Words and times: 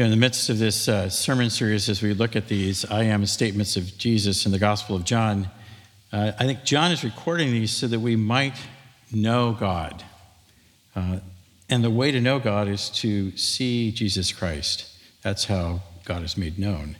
You 0.00 0.06
know, 0.06 0.12
in 0.14 0.18
the 0.18 0.26
midst 0.26 0.48
of 0.48 0.58
this 0.58 0.88
uh, 0.88 1.10
sermon 1.10 1.50
series, 1.50 1.90
as 1.90 2.00
we 2.00 2.14
look 2.14 2.34
at 2.34 2.48
these 2.48 2.86
I 2.86 3.02
am 3.02 3.26
statements 3.26 3.76
of 3.76 3.98
Jesus 3.98 4.46
in 4.46 4.50
the 4.50 4.58
Gospel 4.58 4.96
of 4.96 5.04
John, 5.04 5.50
uh, 6.10 6.32
I 6.38 6.46
think 6.46 6.64
John 6.64 6.90
is 6.90 7.04
recording 7.04 7.52
these 7.52 7.70
so 7.70 7.86
that 7.86 8.00
we 8.00 8.16
might 8.16 8.54
know 9.12 9.52
God. 9.52 10.02
Uh, 10.96 11.18
and 11.68 11.84
the 11.84 11.90
way 11.90 12.12
to 12.12 12.18
know 12.18 12.38
God 12.38 12.66
is 12.66 12.88
to 13.00 13.36
see 13.36 13.92
Jesus 13.92 14.32
Christ. 14.32 14.88
That's 15.20 15.44
how 15.44 15.82
God 16.06 16.22
is 16.22 16.34
made 16.34 16.58
known, 16.58 16.96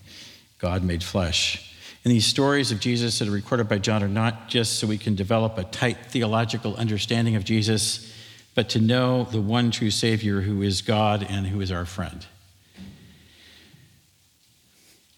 God 0.59 0.85
made 0.85 1.03
flesh. 1.03 1.75
And 2.05 2.13
these 2.13 2.27
stories 2.27 2.71
of 2.71 2.81
Jesus 2.81 3.19
that 3.19 3.29
are 3.29 3.31
recorded 3.31 3.67
by 3.67 3.79
John 3.79 4.03
are 4.03 4.09
not 4.09 4.49
just 4.49 4.79
so 4.79 4.87
we 4.87 4.99
can 4.99 5.15
develop 5.15 5.57
a 5.57 5.65
tight 5.65 6.05
theological 6.09 6.77
understanding 6.77 7.35
of 7.35 7.45
Jesus, 7.45 8.15
but 8.55 8.69
to 8.69 8.79
know 8.79 9.25
the 9.25 9.41
one 9.41 9.71
true 9.71 9.91
Savior 9.91 10.43
who 10.43 10.61
is 10.61 10.83
God 10.83 11.27
and 11.27 11.47
who 11.47 11.63
is 11.63 11.73
our 11.73 11.87
friend. 11.87 12.27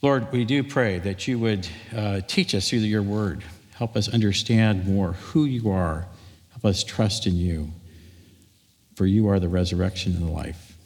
Lord, 0.02 0.33
we 0.33 0.45
do 0.45 0.65
pray 0.65 0.98
that 0.98 1.29
you 1.29 1.38
would 1.38 1.69
uh, 1.97 2.23
teach 2.27 2.56
us 2.56 2.69
through 2.69 2.80
your 2.80 3.05
word. 3.05 3.45
Help 3.77 3.97
us 3.97 4.09
understand 4.09 4.84
more 4.84 5.12
who 5.12 5.45
you 5.45 5.70
are. 5.70 6.09
Help 6.51 6.65
us 6.65 6.83
trust 6.83 7.24
in 7.29 7.37
you. 7.37 7.70
For 8.96 9.07
you 9.07 9.29
are 9.29 9.38
the 9.38 9.48
resurrection 9.48 10.16
and 10.16 10.27
the 10.27 10.33
life. 10.33 10.77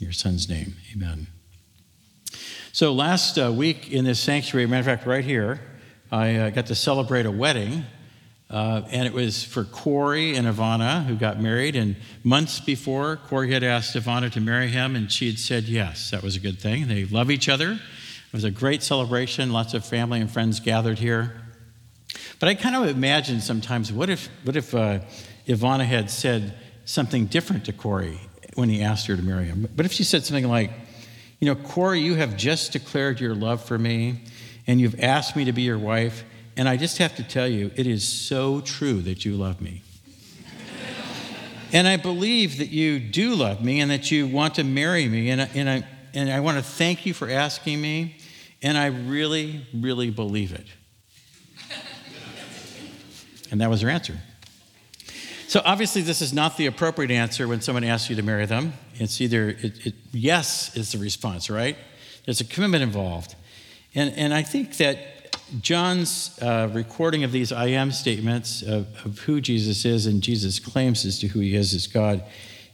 In 0.00 0.06
your 0.06 0.14
son's 0.14 0.48
name, 0.48 0.74
amen. 0.96 1.26
So, 2.72 2.94
last 2.94 3.36
uh, 3.36 3.52
week 3.52 3.92
in 3.92 4.06
this 4.06 4.20
sanctuary, 4.20 4.66
matter 4.66 4.80
of 4.80 4.86
fact, 4.86 5.06
right 5.06 5.22
here, 5.24 5.60
I 6.10 6.36
uh, 6.36 6.50
got 6.50 6.66
to 6.66 6.74
celebrate 6.74 7.26
a 7.26 7.30
wedding. 7.30 7.84
Uh, 8.48 8.82
and 8.90 9.06
it 9.06 9.12
was 9.12 9.44
for 9.44 9.64
Corey 9.64 10.34
and 10.34 10.46
Ivana, 10.46 11.04
who 11.04 11.16
got 11.16 11.40
married. 11.40 11.76
And 11.76 11.96
months 12.22 12.58
before, 12.58 13.16
Corey 13.16 13.52
had 13.52 13.62
asked 13.62 13.94
Ivana 13.94 14.32
to 14.32 14.40
marry 14.40 14.68
him, 14.68 14.96
and 14.96 15.12
she 15.12 15.26
had 15.26 15.38
said 15.38 15.64
yes. 15.64 16.10
That 16.10 16.22
was 16.22 16.36
a 16.36 16.40
good 16.40 16.58
thing. 16.58 16.88
They 16.88 17.04
love 17.04 17.30
each 17.30 17.50
other. 17.50 17.80
It 18.34 18.38
was 18.38 18.42
a 18.42 18.50
great 18.50 18.82
celebration. 18.82 19.52
Lots 19.52 19.74
of 19.74 19.84
family 19.84 20.20
and 20.20 20.28
friends 20.28 20.58
gathered 20.58 20.98
here. 20.98 21.40
But 22.40 22.48
I 22.48 22.56
kind 22.56 22.74
of 22.74 22.88
imagine 22.88 23.40
sometimes 23.40 23.92
what 23.92 24.10
if, 24.10 24.28
what 24.42 24.56
if 24.56 24.74
uh, 24.74 24.98
Ivana 25.46 25.84
had 25.84 26.10
said 26.10 26.58
something 26.84 27.26
different 27.26 27.64
to 27.66 27.72
Corey 27.72 28.18
when 28.54 28.68
he 28.68 28.82
asked 28.82 29.06
her 29.06 29.14
to 29.14 29.22
marry 29.22 29.44
him? 29.44 29.68
What 29.76 29.86
if 29.86 29.92
she 29.92 30.02
said 30.02 30.24
something 30.24 30.48
like, 30.48 30.72
You 31.38 31.46
know, 31.46 31.54
Corey, 31.54 32.00
you 32.00 32.16
have 32.16 32.36
just 32.36 32.72
declared 32.72 33.20
your 33.20 33.36
love 33.36 33.64
for 33.64 33.78
me, 33.78 34.24
and 34.66 34.80
you've 34.80 34.98
asked 34.98 35.36
me 35.36 35.44
to 35.44 35.52
be 35.52 35.62
your 35.62 35.78
wife, 35.78 36.24
and 36.56 36.68
I 36.68 36.76
just 36.76 36.98
have 36.98 37.14
to 37.14 37.22
tell 37.22 37.46
you, 37.46 37.70
it 37.76 37.86
is 37.86 38.02
so 38.02 38.60
true 38.60 39.00
that 39.02 39.24
you 39.24 39.36
love 39.36 39.60
me. 39.60 39.82
and 41.72 41.86
I 41.86 41.98
believe 41.98 42.58
that 42.58 42.70
you 42.70 42.98
do 42.98 43.36
love 43.36 43.62
me 43.62 43.78
and 43.78 43.92
that 43.92 44.10
you 44.10 44.26
want 44.26 44.56
to 44.56 44.64
marry 44.64 45.06
me, 45.06 45.30
and, 45.30 45.40
and, 45.40 45.70
I, 45.70 45.86
and 46.14 46.32
I 46.32 46.40
want 46.40 46.56
to 46.56 46.64
thank 46.64 47.06
you 47.06 47.14
for 47.14 47.30
asking 47.30 47.80
me. 47.80 48.16
And 48.64 48.78
I 48.78 48.86
really, 48.86 49.66
really 49.74 50.08
believe 50.08 50.52
it. 50.52 50.66
and 53.50 53.60
that 53.60 53.68
was 53.68 53.82
her 53.82 53.90
answer. 53.90 54.14
So 55.48 55.60
obviously, 55.66 56.00
this 56.00 56.22
is 56.22 56.32
not 56.32 56.56
the 56.56 56.64
appropriate 56.64 57.10
answer 57.10 57.46
when 57.46 57.60
someone 57.60 57.84
asks 57.84 58.08
you 58.08 58.16
to 58.16 58.22
marry 58.22 58.46
them. 58.46 58.72
It's 58.94 59.20
either 59.20 59.50
it, 59.50 59.86
it, 59.86 59.94
yes 60.12 60.74
is 60.76 60.92
the 60.92 60.98
response, 60.98 61.50
right? 61.50 61.76
There's 62.24 62.40
a 62.40 62.44
commitment 62.44 62.82
involved. 62.82 63.36
And, 63.94 64.14
and 64.14 64.32
I 64.32 64.42
think 64.42 64.78
that 64.78 65.36
John's 65.60 66.36
uh, 66.40 66.70
recording 66.72 67.22
of 67.22 67.32
these 67.32 67.52
I 67.52 67.66
am 67.66 67.92
statements 67.92 68.62
of, 68.62 68.88
of 69.04 69.18
who 69.18 69.42
Jesus 69.42 69.84
is 69.84 70.06
and 70.06 70.22
Jesus' 70.22 70.58
claims 70.58 71.04
as 71.04 71.18
to 71.18 71.28
who 71.28 71.40
he 71.40 71.54
is 71.54 71.74
as 71.74 71.86
God 71.86 72.24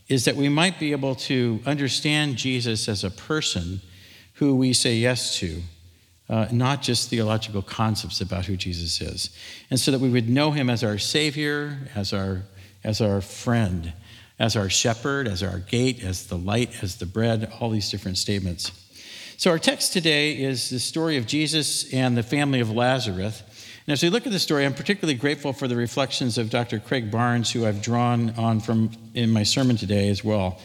is 0.09 0.25
that 0.25 0.37
we 0.37 0.49
might 0.49 0.79
be 0.79 0.93
able 0.93 1.17
to 1.17 1.61
understand 1.67 2.37
Jesus 2.37 2.89
as 2.89 3.03
a 3.03 3.11
person 3.11 3.81
who 4.35 4.55
we 4.55 4.73
say 4.73 4.95
yes 4.95 5.37
to 5.39 5.63
uh, 6.31 6.47
not 6.53 6.81
just 6.81 7.11
theological 7.11 7.61
concepts 7.61 8.21
about 8.21 8.47
who 8.47 8.57
Jesus 8.57 9.01
is. 9.01 9.37
And 9.69 9.81
so 9.81 9.91
that 9.91 10.01
we 10.01 10.09
would 10.09 10.29
know 10.29 10.53
him 10.53 10.71
as 10.71 10.85
our 10.85 10.97
Savior, 10.97 11.77
as 11.97 12.13
our, 12.13 12.43
as 12.85 13.01
our 13.01 13.21
friend, 13.21 13.93
as 14.39 14.55
our 14.55 14.71
shepherd, 14.71 15.27
as 15.27 15.43
our 15.43 15.59
gate, 15.59 16.05
as 16.05 16.29
the 16.29 16.39
light, 16.39 16.85
as 16.85 16.97
the 16.97 17.07
bread, 17.07 17.53
all 17.59 17.69
these 17.69 17.91
different 17.91 18.17
statements. 18.17 18.71
So, 19.39 19.51
our 19.51 19.59
text 19.59 19.93
today 19.93 20.41
is 20.41 20.71
the 20.71 20.79
story 20.79 21.17
of 21.17 21.27
Jesus 21.27 21.93
and 21.93 22.17
the 22.17 22.23
family 22.23 22.61
of 22.61 22.71
Lazarus. 22.71 23.43
And 23.87 23.93
as 23.93 24.03
we 24.03 24.11
look 24.11 24.27
at 24.27 24.33
the 24.33 24.39
story, 24.39 24.65
I'm 24.67 24.75
particularly 24.75 25.19
grateful 25.19 25.53
for 25.53 25.67
the 25.67 25.77
reflections 25.77 26.39
of 26.39 26.49
Dr. 26.51 26.79
Craig 26.79 27.11
Barnes, 27.11 27.51
who 27.51 27.67
I've 27.67 27.83
drawn 27.83 28.31
on 28.37 28.61
from 28.61 28.93
in 29.15 29.31
my 29.31 29.43
sermon 29.43 29.77
today 29.77 30.11
as 30.11 30.23
well. 30.23 30.61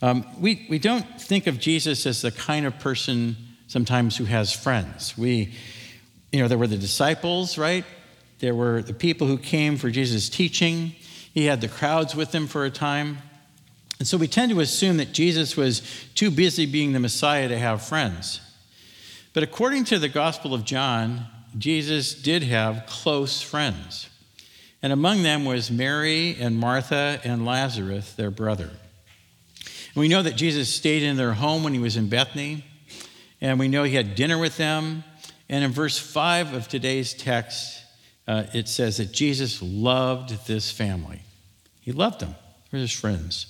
Um, 0.00 0.24
we, 0.38 0.66
we 0.70 0.78
don't 0.78 1.20
think 1.20 1.46
of 1.46 1.58
Jesus 1.58 2.06
as 2.06 2.22
the 2.22 2.30
kind 2.30 2.64
of 2.64 2.78
person 2.78 3.36
sometimes 3.70 4.16
who 4.16 4.24
has 4.24 4.52
friends. 4.52 5.16
We, 5.16 5.54
you 6.32 6.40
know, 6.40 6.48
there 6.48 6.58
were 6.58 6.66
the 6.66 6.76
disciples, 6.76 7.56
right? 7.56 7.84
There 8.40 8.52
were 8.52 8.82
the 8.82 8.92
people 8.92 9.28
who 9.28 9.38
came 9.38 9.76
for 9.76 9.90
Jesus' 9.90 10.28
teaching. 10.28 10.96
He 11.32 11.44
had 11.44 11.60
the 11.60 11.68
crowds 11.68 12.16
with 12.16 12.34
him 12.34 12.48
for 12.48 12.64
a 12.64 12.70
time. 12.70 13.18
And 14.00 14.08
so 14.08 14.18
we 14.18 14.26
tend 14.26 14.50
to 14.50 14.58
assume 14.58 14.96
that 14.96 15.12
Jesus 15.12 15.56
was 15.56 15.82
too 16.16 16.32
busy 16.32 16.66
being 16.66 16.92
the 16.92 16.98
Messiah 16.98 17.46
to 17.46 17.56
have 17.56 17.80
friends. 17.86 18.40
But 19.34 19.44
according 19.44 19.84
to 19.84 20.00
the 20.00 20.08
Gospel 20.08 20.52
of 20.52 20.64
John, 20.64 21.26
Jesus 21.56 22.12
did 22.12 22.42
have 22.42 22.86
close 22.88 23.40
friends. 23.40 24.08
And 24.82 24.92
among 24.92 25.22
them 25.22 25.44
was 25.44 25.70
Mary 25.70 26.36
and 26.40 26.58
Martha 26.58 27.20
and 27.22 27.46
Lazarus, 27.46 28.14
their 28.14 28.32
brother. 28.32 28.70
And 29.54 29.94
we 29.94 30.08
know 30.08 30.22
that 30.22 30.34
Jesus 30.34 30.74
stayed 30.74 31.04
in 31.04 31.16
their 31.16 31.34
home 31.34 31.62
when 31.62 31.72
he 31.72 31.78
was 31.78 31.96
in 31.96 32.08
Bethany. 32.08 32.64
And 33.40 33.58
we 33.58 33.68
know 33.68 33.84
he 33.84 33.94
had 33.94 34.14
dinner 34.14 34.38
with 34.38 34.56
them. 34.56 35.04
And 35.48 35.64
in 35.64 35.72
verse 35.72 35.98
5 35.98 36.54
of 36.54 36.68
today's 36.68 37.14
text, 37.14 37.82
uh, 38.28 38.44
it 38.54 38.68
says 38.68 38.98
that 38.98 39.12
Jesus 39.12 39.60
loved 39.62 40.46
this 40.46 40.70
family. 40.70 41.22
He 41.80 41.92
loved 41.92 42.20
them, 42.20 42.34
they 42.70 42.78
were 42.78 42.82
his 42.82 42.92
friends. 42.92 43.46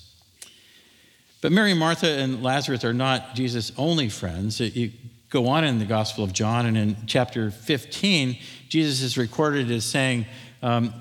But 1.41 1.51
Mary, 1.51 1.73
Martha, 1.73 2.07
and 2.07 2.43
Lazarus 2.43 2.83
are 2.83 2.93
not 2.93 3.35
Jesus' 3.35 3.71
only 3.77 4.09
friends. 4.09 4.59
You 4.59 4.91
go 5.31 5.47
on 5.47 5.63
in 5.63 5.79
the 5.79 5.85
Gospel 5.85 6.23
of 6.23 6.33
John, 6.33 6.65
and 6.67 6.77
in 6.77 6.95
chapter 7.07 7.49
15, 7.49 8.37
Jesus 8.69 9.01
is 9.01 9.17
recorded 9.17 9.71
as 9.71 9.85
saying 9.85 10.27
um, 10.61 10.93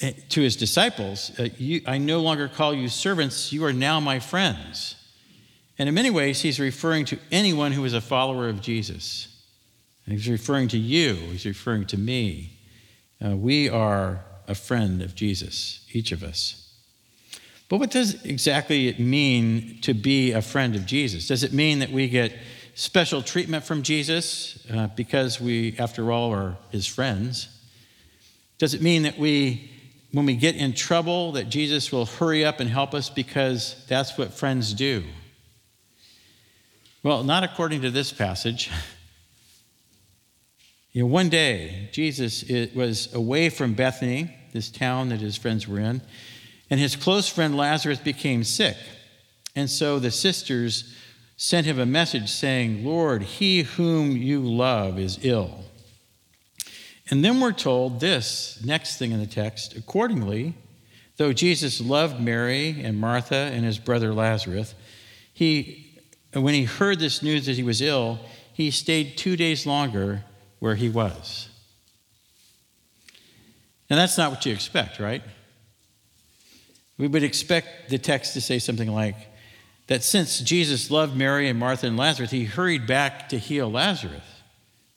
eh, 0.00 0.12
to 0.30 0.42
his 0.42 0.56
disciples, 0.56 1.30
uh, 1.38 1.48
I 1.86 1.98
no 1.98 2.20
longer 2.20 2.48
call 2.48 2.74
you 2.74 2.88
servants, 2.88 3.52
you 3.52 3.64
are 3.64 3.72
now 3.72 3.98
my 3.98 4.18
friends. 4.18 4.95
And 5.78 5.88
in 5.88 5.94
many 5.94 6.10
ways, 6.10 6.40
he's 6.40 6.58
referring 6.58 7.04
to 7.06 7.18
anyone 7.30 7.72
who 7.72 7.84
is 7.84 7.92
a 7.92 8.00
follower 8.00 8.48
of 8.48 8.60
Jesus. 8.60 9.28
he's 10.06 10.28
referring 10.28 10.68
to 10.68 10.78
you, 10.78 11.14
he's 11.14 11.44
referring 11.44 11.86
to 11.86 11.98
me. 11.98 12.58
Uh, 13.24 13.36
we 13.36 13.68
are 13.68 14.24
a 14.48 14.54
friend 14.54 15.02
of 15.02 15.14
Jesus, 15.14 15.86
each 15.92 16.12
of 16.12 16.22
us. 16.22 16.62
But 17.68 17.78
what 17.78 17.90
does 17.90 18.24
exactly 18.24 18.88
it 18.88 19.00
mean 19.00 19.78
to 19.82 19.92
be 19.92 20.32
a 20.32 20.42
friend 20.42 20.76
of 20.76 20.86
Jesus? 20.86 21.26
Does 21.26 21.42
it 21.42 21.52
mean 21.52 21.80
that 21.80 21.90
we 21.90 22.08
get 22.08 22.32
special 22.74 23.22
treatment 23.22 23.64
from 23.64 23.82
Jesus 23.82 24.64
uh, 24.72 24.86
because 24.88 25.40
we, 25.40 25.76
after 25.78 26.12
all, 26.12 26.32
are 26.32 26.56
his 26.70 26.86
friends? 26.86 27.48
Does 28.58 28.74
it 28.74 28.82
mean 28.82 29.02
that 29.02 29.18
we, 29.18 29.70
when 30.12 30.26
we 30.26 30.36
get 30.36 30.54
in 30.54 30.74
trouble, 30.74 31.32
that 31.32 31.48
Jesus 31.48 31.90
will 31.90 32.06
hurry 32.06 32.44
up 32.44 32.60
and 32.60 32.70
help 32.70 32.94
us 32.94 33.10
because 33.10 33.84
that's 33.88 34.16
what 34.16 34.32
friends 34.32 34.72
do? 34.72 35.02
Well, 37.06 37.22
not 37.22 37.44
according 37.44 37.82
to 37.82 37.90
this 37.92 38.12
passage. 38.12 38.68
You 40.92 41.02
know, 41.02 41.08
one 41.08 41.28
day, 41.28 41.90
Jesus 41.92 42.42
was 42.74 43.12
away 43.12 43.50
from 43.50 43.74
Bethany, 43.74 44.34
this 44.54 44.70
town 44.70 45.10
that 45.10 45.20
his 45.20 45.36
friends 45.36 45.68
were 45.68 45.78
in, 45.78 46.00
and 46.70 46.80
his 46.80 46.96
close 46.96 47.28
friend 47.28 47.54
Lazarus 47.54 47.98
became 47.98 48.42
sick. 48.44 48.78
And 49.54 49.68
so 49.68 49.98
the 49.98 50.10
sisters 50.10 50.96
sent 51.36 51.66
him 51.66 51.78
a 51.78 51.84
message 51.84 52.30
saying, 52.30 52.82
Lord, 52.82 53.24
he 53.24 53.64
whom 53.64 54.12
you 54.12 54.40
love 54.40 54.98
is 54.98 55.18
ill. 55.20 55.66
And 57.10 57.22
then 57.22 57.40
we're 57.40 57.52
told 57.52 58.00
this 58.00 58.58
next 58.64 58.96
thing 58.96 59.12
in 59.12 59.20
the 59.20 59.26
text 59.26 59.76
accordingly, 59.76 60.54
though 61.18 61.34
Jesus 61.34 61.78
loved 61.78 62.22
Mary 62.22 62.80
and 62.82 62.98
Martha 62.98 63.50
and 63.52 63.66
his 63.66 63.78
brother 63.78 64.14
Lazarus, 64.14 64.74
he 65.34 65.85
and 66.36 66.44
when 66.44 66.52
he 66.52 66.64
heard 66.64 66.98
this 66.98 67.22
news 67.22 67.46
that 67.46 67.56
he 67.56 67.62
was 67.62 67.80
ill, 67.80 68.18
he 68.52 68.70
stayed 68.70 69.16
two 69.16 69.38
days 69.38 69.64
longer 69.64 70.22
where 70.58 70.74
he 70.74 70.90
was. 70.90 71.48
And 73.88 73.98
that's 73.98 74.18
not 74.18 74.32
what 74.32 74.44
you 74.44 74.52
expect, 74.52 75.00
right? 75.00 75.22
We 76.98 77.08
would 77.08 77.22
expect 77.22 77.88
the 77.88 77.96
text 77.96 78.34
to 78.34 78.42
say 78.42 78.58
something 78.58 78.92
like 78.92 79.16
that 79.86 80.04
since 80.04 80.40
Jesus 80.40 80.90
loved 80.90 81.16
Mary 81.16 81.48
and 81.48 81.58
Martha 81.58 81.86
and 81.86 81.96
Lazarus, 81.96 82.32
he 82.32 82.44
hurried 82.44 82.86
back 82.86 83.30
to 83.30 83.38
heal 83.38 83.70
Lazarus. 83.70 84.42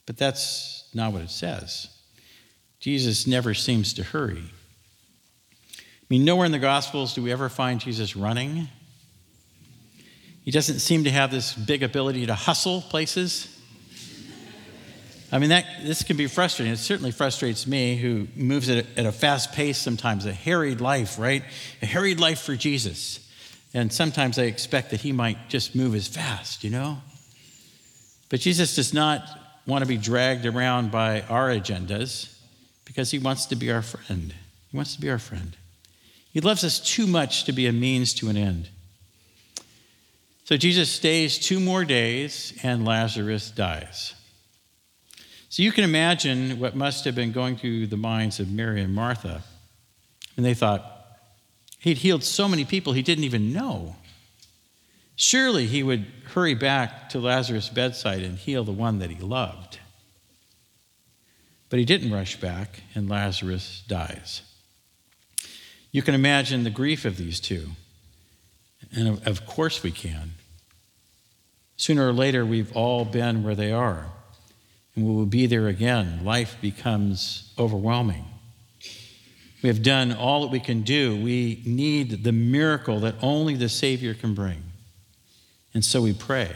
But 0.06 0.18
that's 0.18 0.90
not 0.94 1.14
what 1.14 1.22
it 1.22 1.30
says. 1.30 1.88
Jesus 2.82 3.26
never 3.26 3.54
seems 3.54 3.94
to 3.94 4.04
hurry. 4.04 4.44
I 5.78 6.06
mean, 6.10 6.26
nowhere 6.26 6.48
in 6.48 6.52
the 6.52 6.60
Gospels 6.60 7.14
do 7.14 7.24
we 7.24 7.32
ever 7.32 7.48
find 7.48 7.80
Jesus 7.80 8.18
running 8.18 8.68
He 10.50 10.52
doesn't 10.52 10.80
seem 10.80 11.04
to 11.04 11.12
have 11.12 11.30
this 11.30 11.54
big 11.54 11.84
ability 11.84 12.26
to 12.26 12.34
hustle 12.34 12.82
places. 12.82 13.56
I 15.32 15.38
mean, 15.38 15.50
that, 15.50 15.64
this 15.84 16.02
can 16.02 16.18
be 16.18 16.26
frustrating. 16.26 16.74
It 16.74 16.78
certainly 16.78 17.12
frustrates 17.12 17.68
me, 17.68 17.98
who 17.98 18.28
moves 18.36 18.68
at 18.68 18.84
a, 18.84 19.00
at 19.00 19.06
a 19.06 19.12
fast 19.12 19.54
pace 19.54 19.78
sometimes, 19.78 20.26
a 20.26 20.34
harried 20.34 20.82
life, 20.82 21.20
right? 21.20 21.44
A 21.84 21.86
harried 21.86 22.20
life 22.20 22.42
for 22.42 22.56
Jesus. 22.56 23.20
And 23.76 23.94
sometimes 23.94 24.40
I 24.40 24.46
expect 24.46 24.90
that 24.90 25.02
he 25.02 25.12
might 25.12 25.50
just 25.50 25.76
move 25.76 25.94
as 25.94 26.08
fast, 26.08 26.64
you 26.64 26.72
know? 26.72 26.98
But 28.30 28.40
Jesus 28.40 28.76
does 28.76 28.92
not 28.92 29.22
want 29.68 29.84
to 29.84 29.88
be 29.88 29.98
dragged 29.98 30.48
around 30.48 30.90
by 30.90 31.22
our 31.30 31.50
agendas 31.50 32.36
because 32.86 33.12
he 33.12 33.20
wants 33.20 33.46
to 33.46 33.56
be 33.56 33.72
our 33.72 33.84
friend. 33.84 34.34
He 34.72 34.78
wants 34.78 34.96
to 34.96 35.00
be 35.00 35.12
our 35.12 35.20
friend. 35.20 35.56
He 36.34 36.42
loves 36.42 36.64
us 36.64 36.80
too 36.80 37.06
much 37.06 37.44
to 37.44 37.52
be 37.52 37.68
a 37.68 37.72
means 37.72 38.16
to 38.16 38.30
an 38.30 38.36
end. 38.36 38.70
So 40.50 40.58
Jesus 40.58 40.90
stays 40.90 41.38
two 41.38 41.60
more 41.60 41.86
days 41.86 42.58
and 42.64 42.84
Lazarus 42.84 43.52
dies. 43.52 44.16
So 45.50 45.62
you 45.62 45.72
can 45.72 45.84
imagine 45.84 46.60
what 46.60 46.76
must 46.76 47.06
have 47.06 47.14
been 47.14 47.32
going 47.32 47.56
through 47.56 47.86
the 47.86 47.98
minds 47.98 48.40
of 48.40 48.50
Mary 48.50 48.82
and 48.82 48.92
Martha. 48.92 49.44
And 50.36 50.44
they 50.44 50.56
thought, 50.56 51.06
he'd 51.78 52.00
healed 52.00 52.24
so 52.24 52.48
many 52.48 52.66
people 52.66 52.94
he 52.94 53.04
didn't 53.04 53.26
even 53.26 53.54
know. 53.54 53.96
Surely 55.16 55.68
he 55.68 55.84
would 55.84 56.08
hurry 56.34 56.56
back 56.56 57.10
to 57.10 57.20
Lazarus' 57.20 57.70
bedside 57.70 58.24
and 58.24 58.36
heal 58.36 58.64
the 58.64 58.72
one 58.72 58.98
that 58.98 59.12
he 59.12 59.22
loved. 59.22 59.78
But 61.70 61.78
he 61.78 61.86
didn't 61.86 62.12
rush 62.12 62.38
back, 62.38 62.82
and 62.96 63.08
Lazarus 63.08 63.84
dies. 63.88 64.42
You 65.92 66.02
can 66.02 66.16
imagine 66.16 66.64
the 66.64 66.72
grief 66.72 67.06
of 67.06 67.18
these 67.18 67.40
two. 67.40 67.68
And 68.92 69.22
of 69.28 69.46
course 69.46 69.84
we 69.84 69.92
can. 69.92 70.32
Sooner 71.80 72.10
or 72.10 72.12
later, 72.12 72.46
we've 72.46 72.76
all 72.76 73.06
been 73.06 73.42
where 73.42 73.56
they 73.56 73.72
are 73.72 74.08
and 74.96 75.06
we 75.06 75.16
will 75.16 75.26
be 75.26 75.46
there 75.46 75.70
again. 75.70 76.26
Life 76.26 76.58
becomes 76.60 77.54
overwhelming. 77.58 78.26
We 79.64 79.70
have 79.70 79.82
done 79.82 80.12
all 80.12 80.42
that 80.42 80.52
we 80.52 80.60
can 80.60 80.82
do. 80.82 81.16
We 81.16 81.64
need 81.66 82.26
the 82.26 82.34
miracle 82.34 83.00
that 83.00 83.16
only 83.22 83.56
the 83.56 83.70
Savior 83.70 84.14
can 84.14 84.34
bring. 84.34 84.62
And 85.74 85.86
so 85.86 86.02
we 86.02 86.12
pray. 86.12 86.54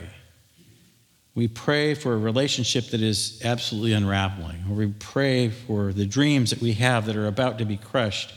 We 1.35 1.47
pray 1.47 1.93
for 1.93 2.13
a 2.15 2.17
relationship 2.17 2.87
that 2.87 3.01
is 3.01 3.39
absolutely 3.45 3.93
unraveling, 3.93 4.65
or 4.69 4.75
we 4.75 4.87
pray 4.87 5.47
for 5.47 5.93
the 5.93 6.05
dreams 6.05 6.49
that 6.49 6.59
we 6.59 6.73
have 6.73 7.05
that 7.05 7.15
are 7.15 7.27
about 7.27 7.59
to 7.59 7.65
be 7.65 7.77
crushed, 7.77 8.33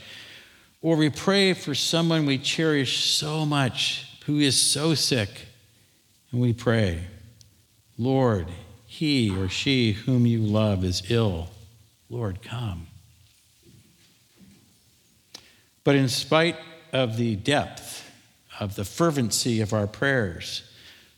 or 0.81 0.95
we 0.95 1.09
pray 1.09 1.53
for 1.53 1.75
someone 1.75 2.25
we 2.25 2.37
cherish 2.37 3.13
so 3.13 3.45
much 3.45 4.19
who 4.25 4.39
is 4.39 4.59
so 4.59 4.93
sick, 4.95 5.46
and 6.31 6.41
we 6.41 6.53
pray, 6.53 7.01
Lord, 7.97 8.47
he 8.85 9.35
or 9.35 9.49
she 9.49 9.93
whom 9.93 10.25
you 10.25 10.39
love 10.39 10.83
is 10.83 11.03
ill. 11.09 11.49
Lord, 12.09 12.41
come. 12.41 12.87
But 15.83 15.95
in 15.95 16.09
spite 16.09 16.57
of 16.91 17.17
the 17.17 17.35
depth 17.35 18.03
of 18.59 18.75
the 18.75 18.85
fervency 18.85 19.61
of 19.61 19.73
our 19.73 19.87
prayers, 19.87 20.63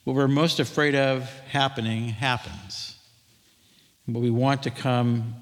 what 0.04 0.16
we're 0.16 0.28
most 0.28 0.60
afraid 0.60 0.96
of 0.96 1.30
happening 1.50 2.10
happens. 2.10 2.98
What 4.06 4.22
we 4.22 4.32
want 4.32 4.64
to 4.64 4.72
come 4.72 5.36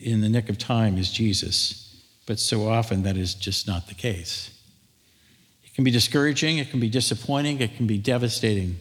in 0.00 0.20
the 0.20 0.28
nick 0.28 0.48
of 0.48 0.58
time 0.58 0.98
is 0.98 1.10
Jesus, 1.10 2.02
but 2.26 2.38
so 2.38 2.68
often 2.68 3.04
that 3.04 3.16
is 3.16 3.34
just 3.34 3.66
not 3.66 3.86
the 3.86 3.94
case. 3.94 4.50
It 5.64 5.74
can 5.74 5.84
be 5.84 5.90
discouraging, 5.90 6.58
it 6.58 6.70
can 6.70 6.80
be 6.80 6.88
disappointing, 6.88 7.60
it 7.60 7.76
can 7.76 7.86
be 7.86 7.98
devastating. 7.98 8.78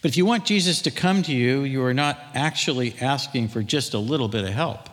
But 0.00 0.10
if 0.10 0.16
you 0.16 0.24
want 0.24 0.44
Jesus 0.44 0.82
to 0.82 0.90
come 0.90 1.22
to 1.24 1.32
you, 1.32 1.62
you 1.62 1.82
are 1.84 1.94
not 1.94 2.18
actually 2.34 2.94
asking 3.00 3.48
for 3.48 3.62
just 3.62 3.94
a 3.94 3.98
little 3.98 4.28
bit 4.28 4.44
of 4.44 4.50
help. 4.50 4.88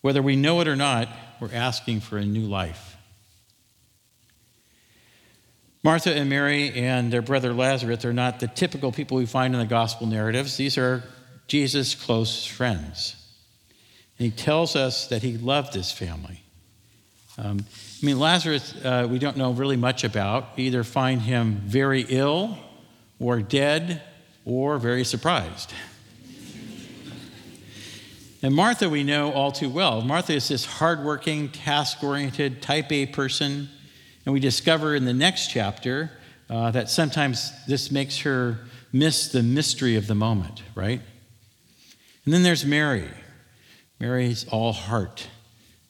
Whether 0.00 0.22
we 0.22 0.36
know 0.36 0.60
it 0.60 0.68
or 0.68 0.76
not, 0.76 1.08
we're 1.40 1.52
asking 1.52 2.00
for 2.00 2.16
a 2.16 2.24
new 2.24 2.46
life. 2.46 2.96
Martha 5.82 6.12
and 6.12 6.28
Mary 6.28 6.72
and 6.72 7.12
their 7.12 7.22
brother 7.22 7.52
Lazarus 7.52 8.04
are 8.04 8.12
not 8.12 8.40
the 8.40 8.48
typical 8.48 8.92
people 8.92 9.18
we 9.18 9.26
find 9.26 9.54
in 9.54 9.60
the 9.60 9.66
gospel 9.66 10.06
narratives. 10.06 10.56
These 10.56 10.78
are 10.78 11.04
Jesus' 11.46 11.94
close 11.94 12.44
friends. 12.44 13.14
And 14.18 14.24
he 14.24 14.30
tells 14.32 14.74
us 14.74 15.06
that 15.08 15.22
he 15.22 15.36
loved 15.36 15.72
this 15.72 15.92
family. 15.92 16.40
Um, 17.38 17.66
I 18.02 18.06
mean, 18.06 18.18
Lazarus, 18.18 18.74
uh, 18.82 19.06
we 19.08 19.18
don't 19.18 19.36
know 19.36 19.52
really 19.52 19.76
much 19.76 20.02
about. 20.02 20.56
We 20.56 20.64
either 20.64 20.82
find 20.82 21.20
him 21.20 21.60
very 21.66 22.06
ill 22.08 22.58
or 23.18 23.40
dead 23.40 24.02
or 24.44 24.78
very 24.78 25.04
surprised. 25.04 25.72
And 28.42 28.54
Martha, 28.54 28.88
we 28.88 29.02
know 29.02 29.32
all 29.32 29.50
too 29.50 29.68
well. 29.68 30.02
Martha 30.02 30.34
is 30.34 30.48
this 30.48 30.64
hardworking, 30.64 31.48
task 31.48 32.04
oriented, 32.04 32.62
type 32.62 32.92
A 32.92 33.06
person. 33.06 33.68
And 34.24 34.32
we 34.32 34.40
discover 34.40 34.94
in 34.94 35.04
the 35.04 35.14
next 35.14 35.48
chapter 35.48 36.10
uh, 36.48 36.70
that 36.72 36.90
sometimes 36.90 37.52
this 37.66 37.90
makes 37.90 38.18
her 38.18 38.58
miss 38.92 39.32
the 39.32 39.42
mystery 39.42 39.96
of 39.96 40.06
the 40.06 40.14
moment, 40.14 40.62
right? 40.74 41.00
And 42.24 42.34
then 42.34 42.42
there's 42.42 42.64
Mary. 42.64 43.08
Mary's 43.98 44.46
all 44.48 44.72
heart. 44.72 45.28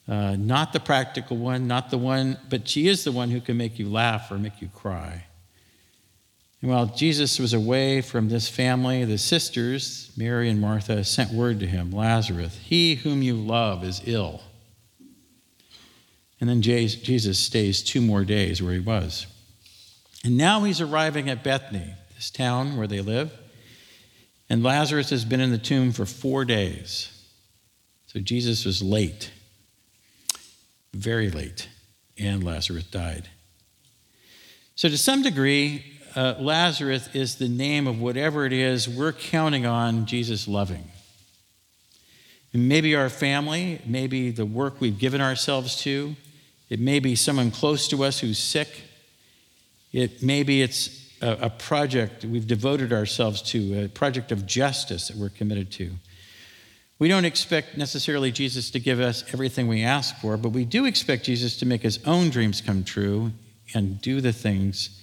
Uh, 0.08 0.36
not 0.36 0.72
the 0.72 0.80
practical 0.80 1.36
one, 1.36 1.66
not 1.66 1.90
the 1.90 1.98
one, 1.98 2.38
but 2.48 2.68
she 2.68 2.86
is 2.86 3.04
the 3.04 3.12
one 3.12 3.30
who 3.30 3.40
can 3.40 3.56
make 3.56 3.78
you 3.78 3.88
laugh 3.88 4.30
or 4.30 4.38
make 4.38 4.62
you 4.62 4.68
cry. 4.68 5.24
And 6.62 6.70
while 6.70 6.86
Jesus 6.86 7.38
was 7.38 7.52
away 7.52 8.00
from 8.00 8.28
this 8.28 8.48
family, 8.48 9.04
the 9.04 9.18
sisters, 9.18 10.10
Mary 10.16 10.48
and 10.48 10.60
Martha, 10.60 11.04
sent 11.04 11.32
word 11.32 11.60
to 11.60 11.66
him 11.66 11.90
Lazarus, 11.90 12.58
he 12.64 12.96
whom 12.96 13.22
you 13.22 13.34
love, 13.34 13.84
is 13.84 14.02
ill. 14.06 14.40
And 16.40 16.48
then 16.48 16.62
Jesus 16.62 17.38
stays 17.38 17.82
two 17.82 18.00
more 18.00 18.24
days 18.24 18.62
where 18.62 18.74
he 18.74 18.80
was. 18.80 19.26
And 20.24 20.36
now 20.36 20.64
he's 20.64 20.80
arriving 20.80 21.30
at 21.30 21.44
Bethany, 21.44 21.94
this 22.14 22.30
town 22.30 22.76
where 22.76 22.86
they 22.86 23.00
live. 23.00 23.32
And 24.48 24.62
Lazarus 24.62 25.10
has 25.10 25.24
been 25.24 25.40
in 25.40 25.50
the 25.50 25.58
tomb 25.58 25.92
for 25.92 26.06
four 26.06 26.44
days. 26.44 27.10
So 28.06 28.20
Jesus 28.20 28.64
was 28.64 28.82
late, 28.82 29.30
very 30.94 31.30
late, 31.30 31.68
and 32.18 32.42
Lazarus 32.42 32.84
died. 32.84 33.28
So, 34.74 34.88
to 34.88 34.98
some 34.98 35.22
degree, 35.22 35.95
uh, 36.16 36.34
Lazarus 36.40 37.08
is 37.14 37.36
the 37.36 37.48
name 37.48 37.86
of 37.86 38.00
whatever 38.00 38.46
it 38.46 38.52
is 38.52 38.88
we're 38.88 39.12
counting 39.12 39.66
on 39.66 40.06
Jesus 40.06 40.48
loving. 40.48 40.90
Maybe 42.54 42.96
our 42.96 43.10
family, 43.10 43.82
maybe 43.84 44.30
the 44.30 44.46
work 44.46 44.80
we've 44.80 44.98
given 44.98 45.20
ourselves 45.20 45.76
to, 45.82 46.16
it 46.70 46.80
may 46.80 47.00
be 47.00 47.14
someone 47.14 47.50
close 47.50 47.86
to 47.88 48.02
us 48.02 48.20
who's 48.20 48.38
sick. 48.38 48.68
It 49.92 50.22
maybe 50.22 50.62
it's 50.62 51.14
a, 51.20 51.32
a 51.42 51.50
project 51.50 52.24
we've 52.24 52.46
devoted 52.46 52.94
ourselves 52.94 53.42
to, 53.50 53.84
a 53.84 53.88
project 53.88 54.32
of 54.32 54.46
justice 54.46 55.08
that 55.08 55.18
we're 55.18 55.28
committed 55.28 55.70
to. 55.72 55.92
We 56.98 57.08
don't 57.08 57.26
expect 57.26 57.76
necessarily 57.76 58.32
Jesus 58.32 58.70
to 58.70 58.80
give 58.80 59.00
us 59.00 59.22
everything 59.34 59.68
we 59.68 59.82
ask 59.82 60.16
for, 60.16 60.38
but 60.38 60.48
we 60.48 60.64
do 60.64 60.86
expect 60.86 61.24
Jesus 61.24 61.58
to 61.58 61.66
make 61.66 61.82
his 61.82 61.98
own 62.06 62.30
dreams 62.30 62.62
come 62.62 62.84
true 62.84 63.32
and 63.74 64.00
do 64.00 64.22
the 64.22 64.32
things 64.32 65.02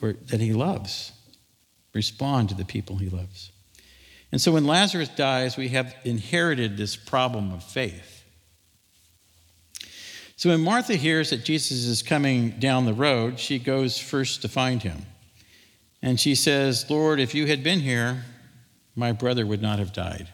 that 0.00 0.40
he 0.40 0.52
loves, 0.52 1.12
respond 1.94 2.48
to 2.48 2.54
the 2.54 2.64
people 2.64 2.96
he 2.96 3.08
loves. 3.08 3.52
And 4.32 4.40
so 4.40 4.52
when 4.52 4.64
Lazarus 4.64 5.08
dies, 5.08 5.56
we 5.56 5.68
have 5.68 5.94
inherited 6.04 6.76
this 6.76 6.96
problem 6.96 7.52
of 7.52 7.64
faith. 7.64 8.24
So 10.36 10.48
when 10.48 10.62
Martha 10.62 10.96
hears 10.96 11.30
that 11.30 11.44
Jesus 11.44 11.84
is 11.84 12.02
coming 12.02 12.50
down 12.58 12.86
the 12.86 12.94
road, 12.94 13.38
she 13.38 13.58
goes 13.58 13.98
first 13.98 14.40
to 14.42 14.48
find 14.48 14.82
him. 14.82 15.04
And 16.00 16.18
she 16.18 16.34
says, 16.34 16.88
Lord, 16.88 17.20
if 17.20 17.34
you 17.34 17.46
had 17.46 17.62
been 17.62 17.80
here, 17.80 18.24
my 18.96 19.12
brother 19.12 19.44
would 19.44 19.60
not 19.60 19.78
have 19.78 19.92
died. 19.92 20.28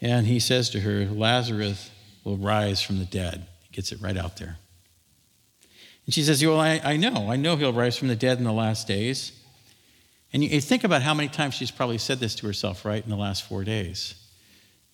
And 0.00 0.26
he 0.26 0.40
says 0.40 0.70
to 0.70 0.80
her, 0.80 1.04
Lazarus 1.06 1.90
will 2.24 2.36
rise 2.36 2.80
from 2.80 2.98
the 2.98 3.04
dead. 3.04 3.46
He 3.64 3.74
gets 3.74 3.92
it 3.92 4.00
right 4.00 4.16
out 4.16 4.36
there. 4.36 4.56
And 6.06 6.14
she 6.14 6.22
says, 6.22 6.44
Well, 6.44 6.60
I, 6.60 6.80
I 6.82 6.96
know. 6.96 7.30
I 7.30 7.36
know 7.36 7.56
he'll 7.56 7.72
rise 7.72 7.96
from 7.96 8.08
the 8.08 8.16
dead 8.16 8.38
in 8.38 8.44
the 8.44 8.52
last 8.52 8.86
days. 8.86 9.32
And 10.32 10.42
you, 10.42 10.50
you 10.50 10.60
think 10.60 10.84
about 10.84 11.02
how 11.02 11.14
many 11.14 11.28
times 11.28 11.54
she's 11.54 11.70
probably 11.70 11.98
said 11.98 12.20
this 12.20 12.34
to 12.36 12.46
herself, 12.46 12.84
right, 12.84 13.02
in 13.02 13.10
the 13.10 13.16
last 13.16 13.42
four 13.42 13.64
days. 13.64 14.14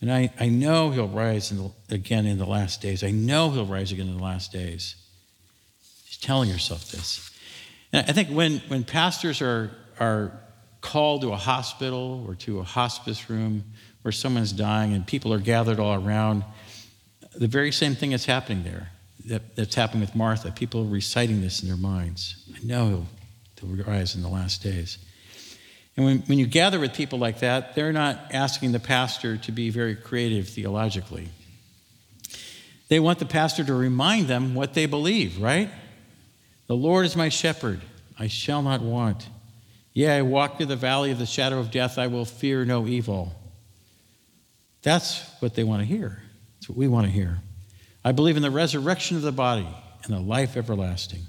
And 0.01 0.13
I, 0.13 0.33
I 0.41 0.49
know 0.49 0.91
he'll 0.91 1.09
rise 1.09 1.53
in 1.53 1.59
the, 1.59 1.71
again 1.95 2.27
in 2.27 2.39
the 2.39 2.47
last 2.47 2.81
days. 2.81 3.05
I 3.05 3.13
know 3.13 3.51
he'll 3.51 3.67
rise 3.67 3.93
again 3.93 4.09
in 4.09 4.17
the 4.17 4.23
last 4.23 4.53
days. 4.53 4.97
She's 6.07 6.19
telling 6.19 6.51
herself 6.51 6.91
this. 6.91 7.31
And 7.93 8.05
I 8.09 8.13
think 8.13 8.29
when, 8.31 8.59
when 8.69 8.83
pastors 8.83 9.41
are, 9.41 9.71
are 10.01 10.33
called 10.81 11.23
to 11.23 11.33
a 11.33 11.37
hospital 11.37 12.25
or 12.27 12.35
to 12.37 12.59
a 12.59 12.65
hospice 12.65 13.31
room 13.31 13.63
where 14.03 14.13
someone's 14.13 14.53
dying 14.53 14.93
and 14.93 15.07
people 15.07 15.33
are 15.33 15.39
gathered 15.39 15.79
all 15.79 15.95
around, 15.95 16.43
the 17.35 17.47
very 17.47 17.71
same 17.71 17.95
thing 17.95 18.13
is 18.13 18.25
happening 18.25 18.65
there 18.65 18.91
that, 19.27 19.57
that's 19.57 19.75
happening 19.75 20.01
with 20.01 20.15
Martha. 20.15 20.51
People 20.51 20.85
reciting 20.85 21.41
this 21.41 21.63
in 21.63 21.69
their 21.69 21.77
minds. 21.77 22.37
I 22.55 22.65
know 22.65 22.89
he'll, 22.89 23.07
to 23.57 23.85
rise 23.85 24.15
in 24.15 24.23
the 24.23 24.29
last 24.29 24.63
days. 24.63 24.99
And 25.97 26.07
when, 26.07 26.19
when 26.21 26.39
you 26.39 26.47
gather 26.47 26.81
with 26.81 26.95
people 26.95 27.19
like 27.19 27.41
that, 27.41 27.75
they're 27.75 27.93
not 27.93 28.19
asking 28.33 28.73
the 28.73 28.81
pastor 28.81 29.37
to 29.37 29.53
be 29.53 29.71
very 29.71 29.95
creative 29.95 30.49
theologically. 30.49 31.29
They 32.89 33.01
want 33.01 33.19
the 33.19 33.27
pastor 33.27 33.65
to 33.65 33.75
remind 33.75 34.29
them 34.29 34.55
what 34.55 34.75
they 34.75 34.87
believe, 34.87 35.41
right? 35.41 35.71
The 36.67 36.77
Lord 36.77 37.07
is 37.07 37.17
my 37.17 37.29
shepherd, 37.29 37.81
I 38.19 38.29
shall 38.29 38.63
not 38.63 38.81
want. 38.81 39.29
Yea, 39.95 40.19
I 40.19 40.23
walk 40.23 40.57
through 40.57 40.67
the 40.67 40.77
valley 40.77 41.11
of 41.11 41.19
the 41.19 41.27
shadow 41.27 41.59
of 41.59 41.71
death, 41.71 41.99
I 41.99 42.07
will 42.07 42.25
fear 42.25 42.65
no 42.65 42.87
evil. 42.87 43.35
That's 44.83 45.23
what 45.41 45.55
they 45.55 45.65
want 45.65 45.81
to 45.81 45.87
hear. 45.87 46.23
That's 46.57 46.69
what 46.69 46.79
we 46.79 46.89
want 46.89 47.07
to 47.07 47.13
hear. 47.13 47.39
I 48.05 48.13
believe 48.13 48.37
in 48.37 48.43
the 48.43 48.51
resurrection 48.51 49.17
of 49.17 49.23
the 49.23 49.33
body 49.33 49.69
and 50.05 50.15
the 50.15 50.21
life 50.21 50.57
everlasting. 50.57 51.23